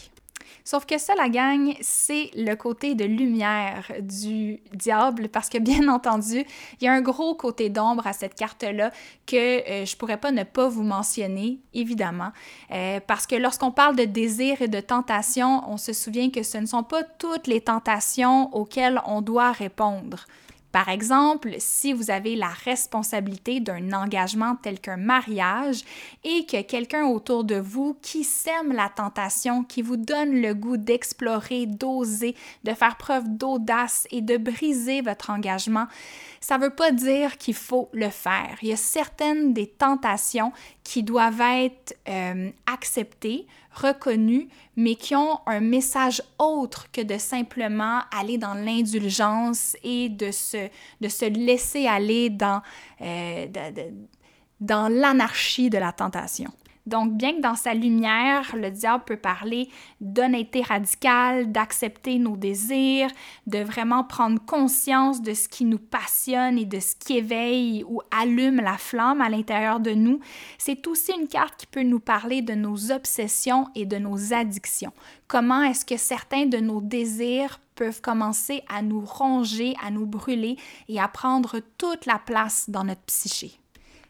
Sauf 0.64 0.86
que 0.86 0.98
ça, 0.98 1.14
la 1.16 1.26
c'est 1.82 2.32
le 2.36 2.56
côté 2.56 2.96
de 2.96 3.04
lumière 3.04 3.92
du 4.00 4.60
diable, 4.74 5.30
parce 5.30 5.50
que 5.50 5.58
bien 5.58 5.88
entendu, 5.90 6.46
il 6.80 6.86
y 6.86 6.88
a 6.88 6.94
un 6.94 7.02
gros 7.02 7.36
côté 7.36 7.70
d'ombre 7.70 8.08
à 8.08 8.14
cette 8.14 8.36
carte-là 8.36 8.92
que 9.26 9.36
euh, 9.36 9.86
je 9.86 9.96
pourrais 9.98 10.18
pas 10.18 10.32
ne 10.32 10.44
pas 10.44 10.68
vous 10.68 10.84
mentionner, 10.84 11.60
évidemment, 11.74 12.32
euh, 12.72 13.00
parce 13.06 13.28
que 13.28 13.36
lorsqu'on 13.36 13.72
parle 13.72 13.96
de 13.96 14.06
désir 14.06 14.62
et 14.62 14.68
de 14.68 14.80
tentation, 14.80 15.62
on 15.70 15.78
se 15.78 15.94
souvient 15.94 16.30
que 16.30 16.44
ce 16.44 16.58
ne 16.58 16.66
sont 16.66 16.84
pas 16.84 17.04
toutes 17.04 17.48
les 17.48 17.62
tentations 17.62 18.54
auxquelles 18.56 19.02
on 19.06 19.22
doit 19.22 19.52
répondre. 19.52 20.26
Par 20.76 20.90
exemple, 20.90 21.56
si 21.58 21.94
vous 21.94 22.12
avez 22.12 22.36
la 22.36 22.50
responsabilité 22.50 23.62
d'un 23.62 23.94
engagement 23.94 24.58
tel 24.62 24.82
qu'un 24.82 24.98
mariage 24.98 25.86
et 26.26 26.46
que 26.46 26.64
quelqu'un 26.64 27.06
autour 27.06 27.46
de 27.46 27.56
vous 27.56 27.98
qui 28.02 28.26
sème 28.26 28.74
la 28.74 28.90
tentation, 28.90 29.64
qui 29.64 29.82
vous 29.82 29.96
donne 29.96 30.42
le 30.42 30.54
goût 30.54 30.76
d'explorer, 30.76 31.66
d'oser, 31.66 32.36
de 32.66 32.74
faire 32.74 32.98
preuve 32.98 33.38
d'audace 33.38 34.06
et 34.12 34.20
de 34.20 34.36
briser 34.36 35.00
votre 35.00 35.30
engagement, 35.30 35.86
ça 36.42 36.58
ne 36.58 36.64
veut 36.64 36.76
pas 36.76 36.92
dire 36.92 37.38
qu'il 37.38 37.56
faut 37.56 37.88
le 37.94 38.10
faire. 38.10 38.58
Il 38.62 38.68
y 38.68 38.74
a 38.74 38.76
certaines 38.76 39.54
des 39.54 39.68
tentations 39.68 40.52
qui 40.84 41.04
doivent 41.04 41.40
être 41.40 41.98
euh, 42.10 42.52
acceptées, 42.66 43.48
reconnues, 43.76 44.48
mais 44.76 44.96
qui 44.96 45.16
ont 45.16 45.40
un 45.46 45.60
message 45.60 46.22
autre 46.40 46.92
que 46.92 47.02
de 47.02 47.18
simplement 47.18 48.02
aller 48.16 48.38
dans 48.38 48.54
l'indulgence 48.54 49.76
et 49.84 50.10
de 50.10 50.32
se, 50.32 50.70
de 51.02 51.08
se 51.08 51.26
laisser 51.26 51.88
aller 51.88 52.30
dans, 52.30 52.62
euh, 53.02 53.48
dans 54.60 54.88
l'anarchie 54.88 55.70
de 55.70 55.78
la 55.78 55.92
tentation. 55.92 56.52
Donc, 56.86 57.14
bien 57.14 57.34
que 57.34 57.42
dans 57.42 57.56
sa 57.56 57.74
lumière, 57.74 58.56
le 58.56 58.70
diable 58.70 59.04
peut 59.06 59.18
parler 59.18 59.70
d'honnêteté 60.02 60.62
radicale, 60.62 61.52
d'accepter 61.52 62.20
nos 62.20 62.38
désirs, 62.38 63.10
de 63.48 63.60
vraiment 63.60 64.04
prendre 64.04 64.40
conscience 64.46 65.22
de 65.22 65.34
ce 65.34 65.50
qui 65.50 65.66
nous 65.66 65.80
passionne 65.80 66.60
et 66.60 66.66
de 66.66 66.80
ce 66.80 66.96
qui 66.96 67.18
éveille 67.18 67.84
ou 67.88 68.02
allume 68.12 68.58
la 68.58 68.78
flamme 68.78 69.22
à 69.22 69.30
l'intérieur 69.30 69.80
de 69.80 69.92
nous, 69.92 70.20
c'est 70.58 70.86
aussi 70.88 71.12
une 71.20 71.28
carte 71.28 71.56
qui 71.58 71.66
peut 71.66 71.84
nous 71.84 72.00
parler 72.00 72.42
de 72.42 72.54
nos 72.54 72.92
obsessions 72.92 73.68
et 73.76 73.86
de 73.86 73.98
nos 73.98 74.34
addictions. 74.34 74.94
Comment 75.28 75.64
est-ce 75.64 75.86
que 75.86 75.98
certains 75.98 76.46
de 76.46 76.58
nos 76.58 76.82
désirs 76.82 77.60
peuvent 77.74 78.02
commencer 78.02 78.64
à 78.70 78.82
nous 78.82 79.02
ronger, 79.02 79.74
à 79.84 79.92
nous 79.92 80.06
brûler 80.06 80.56
et 80.88 81.00
à 81.00 81.08
prendre 81.08 81.60
toute 81.78 82.06
la 82.06 82.20
place 82.20 82.70
dans 82.70 82.84
notre 82.84 83.02
psyché? 83.02 83.60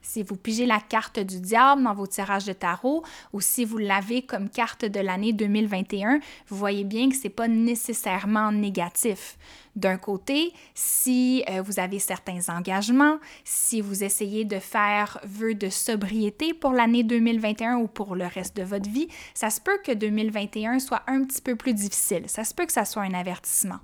Si 0.05 0.21
vous 0.21 0.35
pigez 0.35 0.67
la 0.67 0.79
carte 0.79 1.19
du 1.19 1.39
diable 1.39 1.83
dans 1.83 1.95
vos 1.95 2.05
tirages 2.05 2.45
de 2.45 2.53
tarot 2.53 3.03
ou 3.33 3.41
si 3.41 3.65
vous 3.65 3.79
l'avez 3.79 4.21
comme 4.21 4.49
carte 4.49 4.85
de 4.85 4.99
l'année 4.99 5.33
2021, 5.33 6.19
vous 6.47 6.57
voyez 6.57 6.83
bien 6.83 7.09
que 7.09 7.15
ce 7.15 7.23
n'est 7.23 7.31
pas 7.31 7.47
nécessairement 7.47 8.51
négatif. 8.51 9.37
D'un 9.75 9.97
côté, 9.97 10.53
si 10.75 11.43
euh, 11.49 11.61
vous 11.63 11.79
avez 11.79 11.97
certains 11.97 12.39
engagements, 12.49 13.17
si 13.43 13.81
vous 13.81 14.03
essayez 14.03 14.45
de 14.45 14.59
faire 14.59 15.19
vœu 15.23 15.55
de 15.55 15.69
sobriété 15.69 16.53
pour 16.53 16.71
l'année 16.71 17.03
2021 17.03 17.77
ou 17.77 17.87
pour 17.87 18.15
le 18.15 18.27
reste 18.27 18.55
de 18.55 18.63
votre 18.63 18.89
vie, 18.89 19.07
ça 19.33 19.49
se 19.49 19.59
peut 19.59 19.79
que 19.83 19.91
2021 19.91 20.79
soit 20.79 21.01
un 21.07 21.23
petit 21.23 21.41
peu 21.41 21.55
plus 21.55 21.73
difficile. 21.73 22.23
Ça 22.27 22.43
se 22.43 22.53
peut 22.53 22.65
que 22.65 22.71
ça 22.71 22.85
soit 22.85 23.01
un 23.01 23.13
avertissement. 23.15 23.79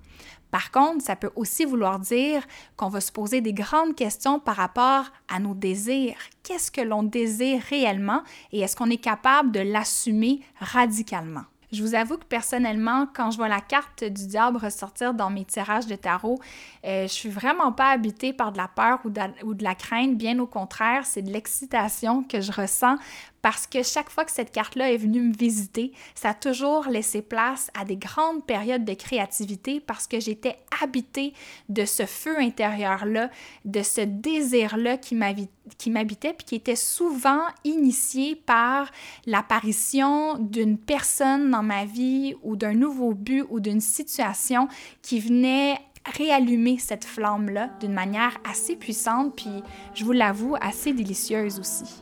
Par 0.51 0.71
contre, 0.71 1.03
ça 1.03 1.15
peut 1.15 1.31
aussi 1.35 1.65
vouloir 1.65 1.99
dire 1.99 2.43
qu'on 2.75 2.89
va 2.89 3.01
se 3.01 3.11
poser 3.11 3.41
des 3.41 3.53
grandes 3.53 3.95
questions 3.95 4.39
par 4.39 4.57
rapport 4.57 5.05
à 5.29 5.39
nos 5.39 5.53
désirs. 5.53 6.17
Qu'est-ce 6.43 6.69
que 6.69 6.81
l'on 6.81 7.03
désire 7.03 7.61
réellement 7.69 8.21
et 8.51 8.59
est-ce 8.59 8.75
qu'on 8.75 8.89
est 8.89 8.97
capable 8.97 9.51
de 9.51 9.61
l'assumer 9.61 10.41
radicalement? 10.59 11.43
Je 11.71 11.81
vous 11.83 11.95
avoue 11.95 12.17
que 12.17 12.25
personnellement, 12.25 13.07
quand 13.13 13.31
je 13.31 13.37
vois 13.37 13.47
la 13.47 13.61
carte 13.61 14.03
du 14.03 14.27
diable 14.27 14.57
ressortir 14.57 15.13
dans 15.13 15.29
mes 15.29 15.45
tirages 15.45 15.87
de 15.87 15.95
tarot, 15.95 16.37
euh, 16.83 17.03
je 17.03 17.13
suis 17.13 17.29
vraiment 17.29 17.71
pas 17.71 17.91
habitée 17.91 18.33
par 18.33 18.51
de 18.51 18.57
la 18.57 18.67
peur 18.67 18.99
ou 19.05 19.09
de, 19.09 19.21
ou 19.45 19.53
de 19.53 19.63
la 19.63 19.73
crainte. 19.73 20.17
Bien 20.17 20.37
au 20.39 20.47
contraire, 20.47 21.05
c'est 21.05 21.21
de 21.21 21.31
l'excitation 21.31 22.23
que 22.23 22.41
je 22.41 22.51
ressens 22.51 22.97
parce 23.41 23.67
que 23.67 23.83
chaque 23.83 24.09
fois 24.09 24.25
que 24.25 24.31
cette 24.31 24.51
carte-là 24.51 24.91
est 24.91 24.97
venue 24.97 25.21
me 25.21 25.33
visiter, 25.33 25.91
ça 26.15 26.29
a 26.29 26.33
toujours 26.33 26.87
laissé 26.87 27.21
place 27.21 27.69
à 27.79 27.85
des 27.85 27.97
grandes 27.97 28.45
périodes 28.45 28.85
de 28.85 28.93
créativité 28.93 29.79
parce 29.79 30.07
que 30.07 30.19
j'étais 30.19 30.57
habitée 30.81 31.33
de 31.69 31.85
ce 31.85 32.05
feu 32.05 32.37
intérieur-là, 32.39 33.29
de 33.65 33.81
ce 33.81 34.01
désir-là 34.01 34.97
qui 34.97 35.15
m'habitait, 35.15 36.33
puis 36.33 36.45
qui 36.45 36.55
était 36.55 36.75
souvent 36.75 37.41
initié 37.63 38.35
par 38.35 38.91
l'apparition 39.25 40.37
d'une 40.37 40.77
personne 40.77 41.51
dans 41.51 41.63
ma 41.63 41.85
vie 41.85 42.35
ou 42.43 42.55
d'un 42.55 42.73
nouveau 42.73 43.13
but 43.13 43.43
ou 43.49 43.59
d'une 43.59 43.81
situation 43.81 44.67
qui 45.01 45.19
venait 45.19 45.77
réallumer 46.05 46.77
cette 46.79 47.05
flamme-là 47.05 47.69
d'une 47.79 47.93
manière 47.93 48.37
assez 48.49 48.75
puissante, 48.75 49.35
puis 49.35 49.63
je 49.93 50.03
vous 50.03 50.13
l'avoue, 50.13 50.55
assez 50.59 50.93
délicieuse 50.93 51.59
aussi. 51.59 52.01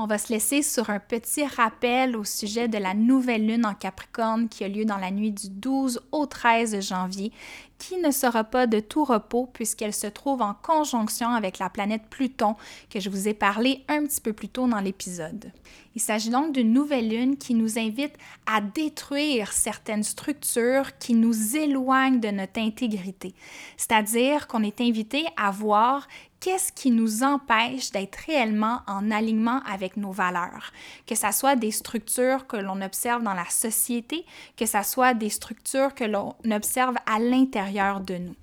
On 0.00 0.06
va 0.06 0.16
se 0.16 0.32
laisser 0.32 0.62
sur 0.62 0.90
un 0.90 1.00
petit 1.00 1.44
rappel 1.44 2.16
au 2.16 2.22
sujet 2.22 2.68
de 2.68 2.78
la 2.78 2.94
nouvelle 2.94 3.44
lune 3.44 3.66
en 3.66 3.74
Capricorne 3.74 4.48
qui 4.48 4.62
a 4.62 4.68
lieu 4.68 4.84
dans 4.84 4.96
la 4.96 5.10
nuit 5.10 5.32
du 5.32 5.48
12 5.48 6.02
au 6.12 6.24
13 6.24 6.80
janvier, 6.86 7.32
qui 7.78 7.96
ne 7.96 8.12
sera 8.12 8.44
pas 8.44 8.68
de 8.68 8.78
tout 8.78 9.04
repos 9.04 9.48
puisqu'elle 9.52 9.92
se 9.92 10.06
trouve 10.06 10.40
en 10.40 10.54
conjonction 10.54 11.30
avec 11.30 11.58
la 11.58 11.68
planète 11.68 12.02
Pluton 12.10 12.54
que 12.90 13.00
je 13.00 13.10
vous 13.10 13.26
ai 13.26 13.34
parlé 13.34 13.84
un 13.88 14.04
petit 14.04 14.20
peu 14.20 14.32
plus 14.32 14.48
tôt 14.48 14.68
dans 14.68 14.78
l'épisode. 14.78 15.50
Il 15.96 16.00
s'agit 16.00 16.30
donc 16.30 16.52
d'une 16.52 16.72
nouvelle 16.72 17.08
lune 17.08 17.36
qui 17.36 17.54
nous 17.54 17.76
invite 17.76 18.14
à 18.46 18.60
détruire 18.60 19.52
certaines 19.52 20.04
structures 20.04 20.96
qui 20.98 21.14
nous 21.14 21.56
éloignent 21.56 22.20
de 22.20 22.28
notre 22.28 22.60
intégrité. 22.60 23.34
C'est-à-dire 23.76 24.46
qu'on 24.46 24.62
est 24.62 24.80
invité 24.80 25.26
à 25.36 25.50
voir 25.50 26.06
qu'est-ce 26.40 26.72
qui 26.72 26.90
nous 26.90 27.22
empêche 27.22 27.90
d'être 27.90 28.16
réellement 28.26 28.80
en 28.86 29.10
alignement 29.10 29.60
avec 29.66 29.96
nos 29.96 30.12
valeurs, 30.12 30.72
que 31.06 31.14
ce 31.14 31.32
soit 31.32 31.56
des 31.56 31.70
structures 31.70 32.46
que 32.46 32.56
l'on 32.56 32.80
observe 32.80 33.22
dans 33.22 33.34
la 33.34 33.48
société, 33.48 34.24
que 34.56 34.66
ce 34.66 34.82
soit 34.82 35.14
des 35.14 35.30
structures 35.30 35.94
que 35.94 36.04
l'on 36.04 36.34
observe 36.50 36.96
à 37.06 37.18
l'intérieur 37.18 38.00
de 38.00 38.18
nous 38.18 38.36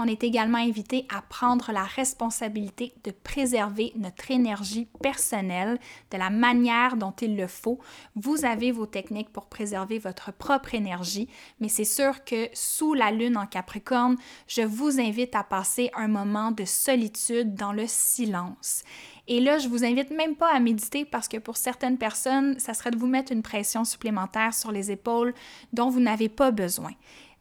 on 0.00 0.06
est 0.06 0.24
également 0.24 0.56
invité 0.56 1.06
à 1.14 1.20
prendre 1.20 1.72
la 1.72 1.84
responsabilité 1.84 2.94
de 3.04 3.10
préserver 3.10 3.92
notre 3.96 4.30
énergie 4.30 4.88
personnelle 5.02 5.78
de 6.10 6.16
la 6.16 6.30
manière 6.30 6.96
dont 6.96 7.12
il 7.20 7.36
le 7.36 7.46
faut. 7.46 7.78
Vous 8.16 8.46
avez 8.46 8.72
vos 8.72 8.86
techniques 8.86 9.28
pour 9.28 9.44
préserver 9.46 9.98
votre 9.98 10.32
propre 10.32 10.74
énergie, 10.74 11.28
mais 11.60 11.68
c'est 11.68 11.84
sûr 11.84 12.24
que 12.24 12.48
sous 12.54 12.94
la 12.94 13.10
lune 13.10 13.36
en 13.36 13.46
Capricorne, 13.46 14.16
je 14.48 14.62
vous 14.62 14.98
invite 14.98 15.36
à 15.36 15.44
passer 15.44 15.90
un 15.94 16.08
moment 16.08 16.50
de 16.50 16.64
solitude 16.64 17.54
dans 17.54 17.72
le 17.72 17.84
silence. 17.86 18.84
Et 19.28 19.38
là, 19.38 19.58
je 19.58 19.68
vous 19.68 19.84
invite 19.84 20.10
même 20.12 20.34
pas 20.34 20.50
à 20.50 20.60
méditer 20.60 21.04
parce 21.04 21.28
que 21.28 21.36
pour 21.36 21.58
certaines 21.58 21.98
personnes, 21.98 22.58
ça 22.58 22.72
serait 22.72 22.90
de 22.90 22.96
vous 22.96 23.06
mettre 23.06 23.32
une 23.32 23.42
pression 23.42 23.84
supplémentaire 23.84 24.54
sur 24.54 24.72
les 24.72 24.90
épaules 24.90 25.34
dont 25.74 25.90
vous 25.90 26.00
n'avez 26.00 26.30
pas 26.30 26.52
besoin. 26.52 26.92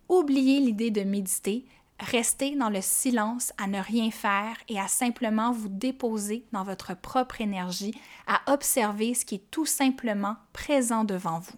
Oubliez 0.10 0.60
l'idée 0.60 0.90
de 0.90 1.04
méditer, 1.04 1.66
Restez 2.00 2.56
dans 2.56 2.70
le 2.70 2.82
silence 2.82 3.52
à 3.58 3.68
ne 3.68 3.80
rien 3.80 4.10
faire 4.10 4.56
et 4.70 4.80
à 4.80 4.88
simplement 4.88 5.52
vous 5.52 5.68
déposer 5.68 6.46
dans 6.54 6.64
votre 6.64 6.96
propre 6.96 7.42
énergie, 7.42 7.94
à 8.26 8.42
observer 8.54 9.14
ce 9.14 9.26
qui 9.26 9.36
est 9.36 9.52
tout 9.52 9.66
simplement 9.66 10.38
présent 10.54 11.04
devant 11.04 11.40
vous. 11.40 11.58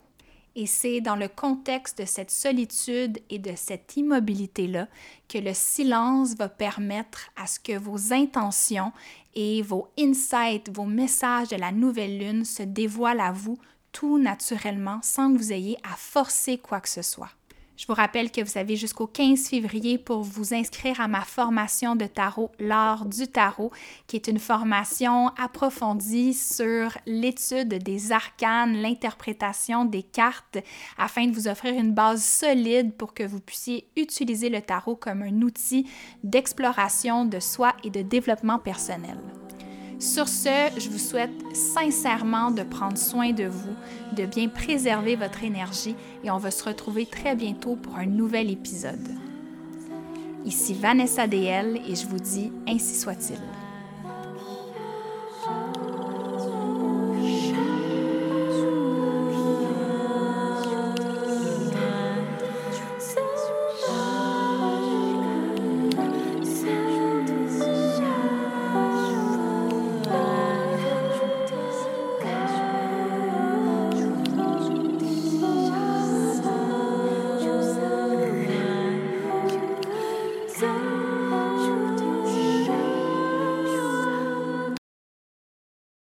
Et 0.55 0.65
c'est 0.65 0.99
dans 0.99 1.15
le 1.15 1.27
contexte 1.27 1.99
de 1.99 2.05
cette 2.05 2.31
solitude 2.31 3.19
et 3.29 3.39
de 3.39 3.53
cette 3.55 3.95
immobilité-là 3.95 4.87
que 5.29 5.37
le 5.37 5.53
silence 5.53 6.35
va 6.35 6.49
permettre 6.49 7.29
à 7.37 7.47
ce 7.47 7.59
que 7.59 7.77
vos 7.77 8.11
intentions 8.11 8.91
et 9.33 9.61
vos 9.61 9.89
insights, 9.97 10.75
vos 10.75 10.85
messages 10.85 11.49
de 11.49 11.55
la 11.55 11.71
nouvelle 11.71 12.17
lune 12.17 12.45
se 12.45 12.63
dévoilent 12.63 13.21
à 13.21 13.31
vous 13.31 13.57
tout 13.93 14.17
naturellement 14.17 14.99
sans 15.03 15.31
que 15.31 15.37
vous 15.37 15.53
ayez 15.53 15.77
à 15.83 15.95
forcer 15.95 16.57
quoi 16.57 16.81
que 16.81 16.89
ce 16.89 17.01
soit. 17.01 17.31
Je 17.81 17.87
vous 17.87 17.95
rappelle 17.95 18.29
que 18.29 18.41
vous 18.41 18.59
avez 18.59 18.75
jusqu'au 18.75 19.07
15 19.07 19.47
février 19.47 19.97
pour 19.97 20.21
vous 20.21 20.53
inscrire 20.53 21.01
à 21.01 21.07
ma 21.07 21.21
formation 21.21 21.95
de 21.95 22.05
tarot, 22.05 22.51
l'art 22.59 23.07
du 23.07 23.27
tarot, 23.27 23.71
qui 24.05 24.17
est 24.17 24.27
une 24.27 24.37
formation 24.37 25.29
approfondie 25.29 26.35
sur 26.35 26.95
l'étude 27.07 27.73
des 27.83 28.11
arcanes, 28.11 28.79
l'interprétation 28.83 29.83
des 29.83 30.03
cartes, 30.03 30.59
afin 30.95 31.25
de 31.25 31.33
vous 31.33 31.47
offrir 31.47 31.73
une 31.73 31.91
base 31.91 32.23
solide 32.23 32.93
pour 32.93 33.15
que 33.15 33.23
vous 33.23 33.39
puissiez 33.39 33.87
utiliser 33.97 34.49
le 34.49 34.61
tarot 34.61 34.95
comme 34.95 35.23
un 35.23 35.41
outil 35.41 35.87
d'exploration 36.23 37.25
de 37.25 37.39
soi 37.39 37.73
et 37.83 37.89
de 37.89 38.03
développement 38.03 38.59
personnel. 38.59 39.17
Sur 40.01 40.27
ce, 40.27 40.71
je 40.79 40.89
vous 40.89 40.97
souhaite 40.97 41.29
sincèrement 41.53 42.49
de 42.49 42.63
prendre 42.63 42.97
soin 42.97 43.33
de 43.33 43.43
vous, 43.43 43.75
de 44.15 44.25
bien 44.25 44.47
préserver 44.49 45.15
votre 45.15 45.43
énergie 45.43 45.95
et 46.23 46.31
on 46.31 46.39
va 46.39 46.49
se 46.49 46.63
retrouver 46.63 47.05
très 47.05 47.35
bientôt 47.35 47.75
pour 47.75 47.97
un 47.97 48.07
nouvel 48.07 48.49
épisode. 48.49 49.07
Ici 50.43 50.73
Vanessa 50.73 51.27
DL 51.27 51.79
et 51.87 51.95
je 51.95 52.07
vous 52.07 52.19
dis 52.19 52.51
ainsi 52.67 52.95
soit-il. 52.95 53.37